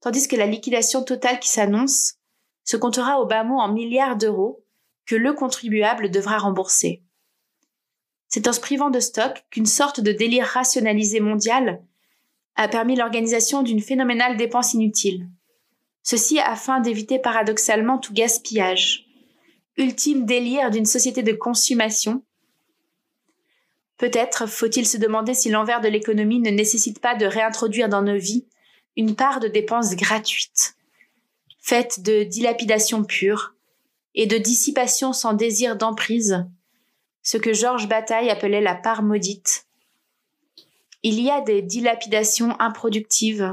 tandis 0.00 0.28
que 0.28 0.36
la 0.36 0.46
liquidation 0.46 1.02
totale 1.02 1.40
qui 1.40 1.48
s'annonce 1.48 2.14
se 2.64 2.76
comptera 2.76 3.20
au 3.20 3.26
bas 3.26 3.44
mot 3.44 3.58
en 3.58 3.72
milliards 3.72 4.16
d'euros 4.16 4.62
que 5.06 5.14
le 5.14 5.32
contribuable 5.32 6.10
devra 6.10 6.38
rembourser. 6.38 7.02
C'est 8.28 8.48
en 8.48 8.52
se 8.52 8.60
privant 8.60 8.90
de 8.90 8.98
stock 8.98 9.44
qu'une 9.50 9.66
sorte 9.66 10.00
de 10.00 10.12
délire 10.12 10.46
rationalisé 10.46 11.20
mondial 11.20 11.82
a 12.56 12.68
permis 12.68 12.96
l'organisation 12.96 13.62
d'une 13.62 13.80
phénoménale 13.80 14.36
dépense 14.36 14.74
inutile. 14.74 15.28
Ceci 16.02 16.40
afin 16.40 16.80
d'éviter 16.80 17.18
paradoxalement 17.18 17.98
tout 17.98 18.12
gaspillage. 18.12 19.06
Ultime 19.76 20.24
délire 20.24 20.70
d'une 20.70 20.86
société 20.86 21.22
de 21.22 21.32
consommation. 21.32 22.24
Peut-être 23.98 24.46
faut-il 24.46 24.86
se 24.86 24.98
demander 24.98 25.32
si 25.32 25.48
l'envers 25.48 25.80
de 25.80 25.88
l'économie 25.88 26.40
ne 26.40 26.50
nécessite 26.50 27.00
pas 27.00 27.14
de 27.14 27.26
réintroduire 27.26 27.88
dans 27.88 28.02
nos 28.02 28.18
vies 28.18 28.46
une 28.96 29.14
part 29.14 29.40
de 29.40 29.48
dépenses 29.48 29.94
gratuites, 29.94 30.76
faite 31.58 32.00
de 32.00 32.22
dilapidation 32.22 33.04
pure 33.04 33.54
et 34.14 34.26
de 34.26 34.38
dissipation 34.38 35.12
sans 35.12 35.34
désir 35.34 35.76
d'emprise, 35.76 36.46
ce 37.22 37.36
que 37.36 37.52
Georges 37.52 37.88
Bataille 37.88 38.30
appelait 38.30 38.60
la 38.60 38.74
part 38.74 39.02
maudite. 39.02 39.66
Il 41.02 41.20
y 41.20 41.30
a 41.30 41.40
des 41.40 41.62
dilapidations 41.62 42.58
improductives. 42.60 43.52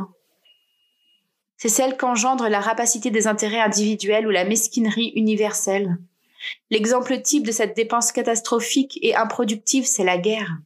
C'est 1.58 1.70
celle 1.70 1.98
qu'engendre 1.98 2.50
la 2.50 2.60
rapacité 2.60 3.12
des 3.12 3.28
intérêts 3.28 3.60
individuels 3.60 4.28
ou 4.28 4.32
la 4.32 4.46
mesquinerie 4.46 5.12
universelle. 5.16 5.98
L'exemple 6.70 7.22
type 7.22 7.46
de 7.46 7.52
cette 7.52 7.76
dépense 7.76 8.12
catastrophique 8.12 9.00
et 9.02 9.16
improductive, 9.16 9.86
c'est 9.86 10.04
la 10.04 10.18
guerre. 10.18 10.58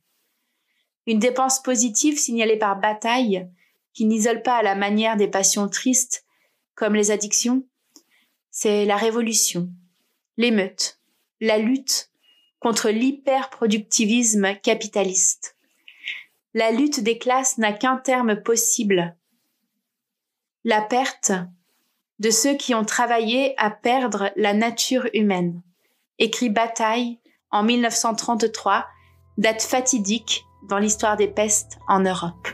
Une 1.05 1.19
dépense 1.19 1.61
positive 1.61 2.17
signalée 2.17 2.57
par 2.57 2.79
Bataille, 2.79 3.47
qui 3.93 4.05
n'isole 4.05 4.41
pas 4.41 4.57
à 4.57 4.63
la 4.63 4.75
manière 4.75 5.17
des 5.17 5.27
passions 5.27 5.67
tristes, 5.69 6.25
comme 6.75 6.95
les 6.95 7.11
addictions, 7.11 7.65
c'est 8.51 8.85
la 8.85 8.97
révolution, 8.97 9.69
l'émeute, 10.37 10.99
la 11.41 11.57
lutte 11.57 12.11
contre 12.59 12.89
l'hyperproductivisme 12.89 14.55
capitaliste. 14.61 15.55
La 16.53 16.71
lutte 16.71 17.01
des 17.01 17.17
classes 17.17 17.57
n'a 17.57 17.73
qu'un 17.73 17.97
terme 17.97 18.41
possible. 18.41 19.15
La 20.63 20.81
perte 20.81 21.31
de 22.19 22.31
ceux 22.31 22.55
qui 22.55 22.73
ont 22.73 22.85
travaillé 22.85 23.53
à 23.57 23.69
perdre 23.69 24.31
la 24.35 24.53
nature 24.53 25.07
humaine. 25.13 25.61
Écrit 26.19 26.49
Bataille 26.49 27.19
en 27.51 27.62
1933, 27.62 28.88
date 29.38 29.62
fatidique 29.62 30.45
dans 30.63 30.80
l'histoire 30.80 31.15
des 31.15 31.27
pestes 31.27 31.77
en 31.88 31.99
Europe. 31.99 32.47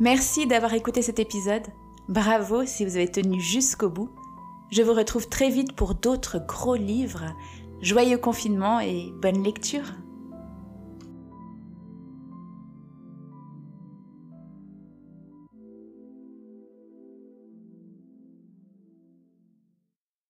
Merci 0.00 0.46
d'avoir 0.46 0.72
écouté 0.72 1.02
cet 1.02 1.18
épisode. 1.18 1.66
Bravo 2.08 2.64
si 2.64 2.86
vous 2.86 2.96
avez 2.96 3.10
tenu 3.10 3.40
jusqu'au 3.40 3.90
bout. 3.90 4.08
Je 4.70 4.82
vous 4.82 4.94
retrouve 4.94 5.28
très 5.28 5.50
vite 5.50 5.76
pour 5.76 5.94
d'autres 5.94 6.38
gros 6.38 6.76
livres. 6.76 7.26
Joyeux 7.82 8.18
confinement 8.18 8.80
et 8.80 9.12
bonne 9.20 9.42
lecture 9.42 9.84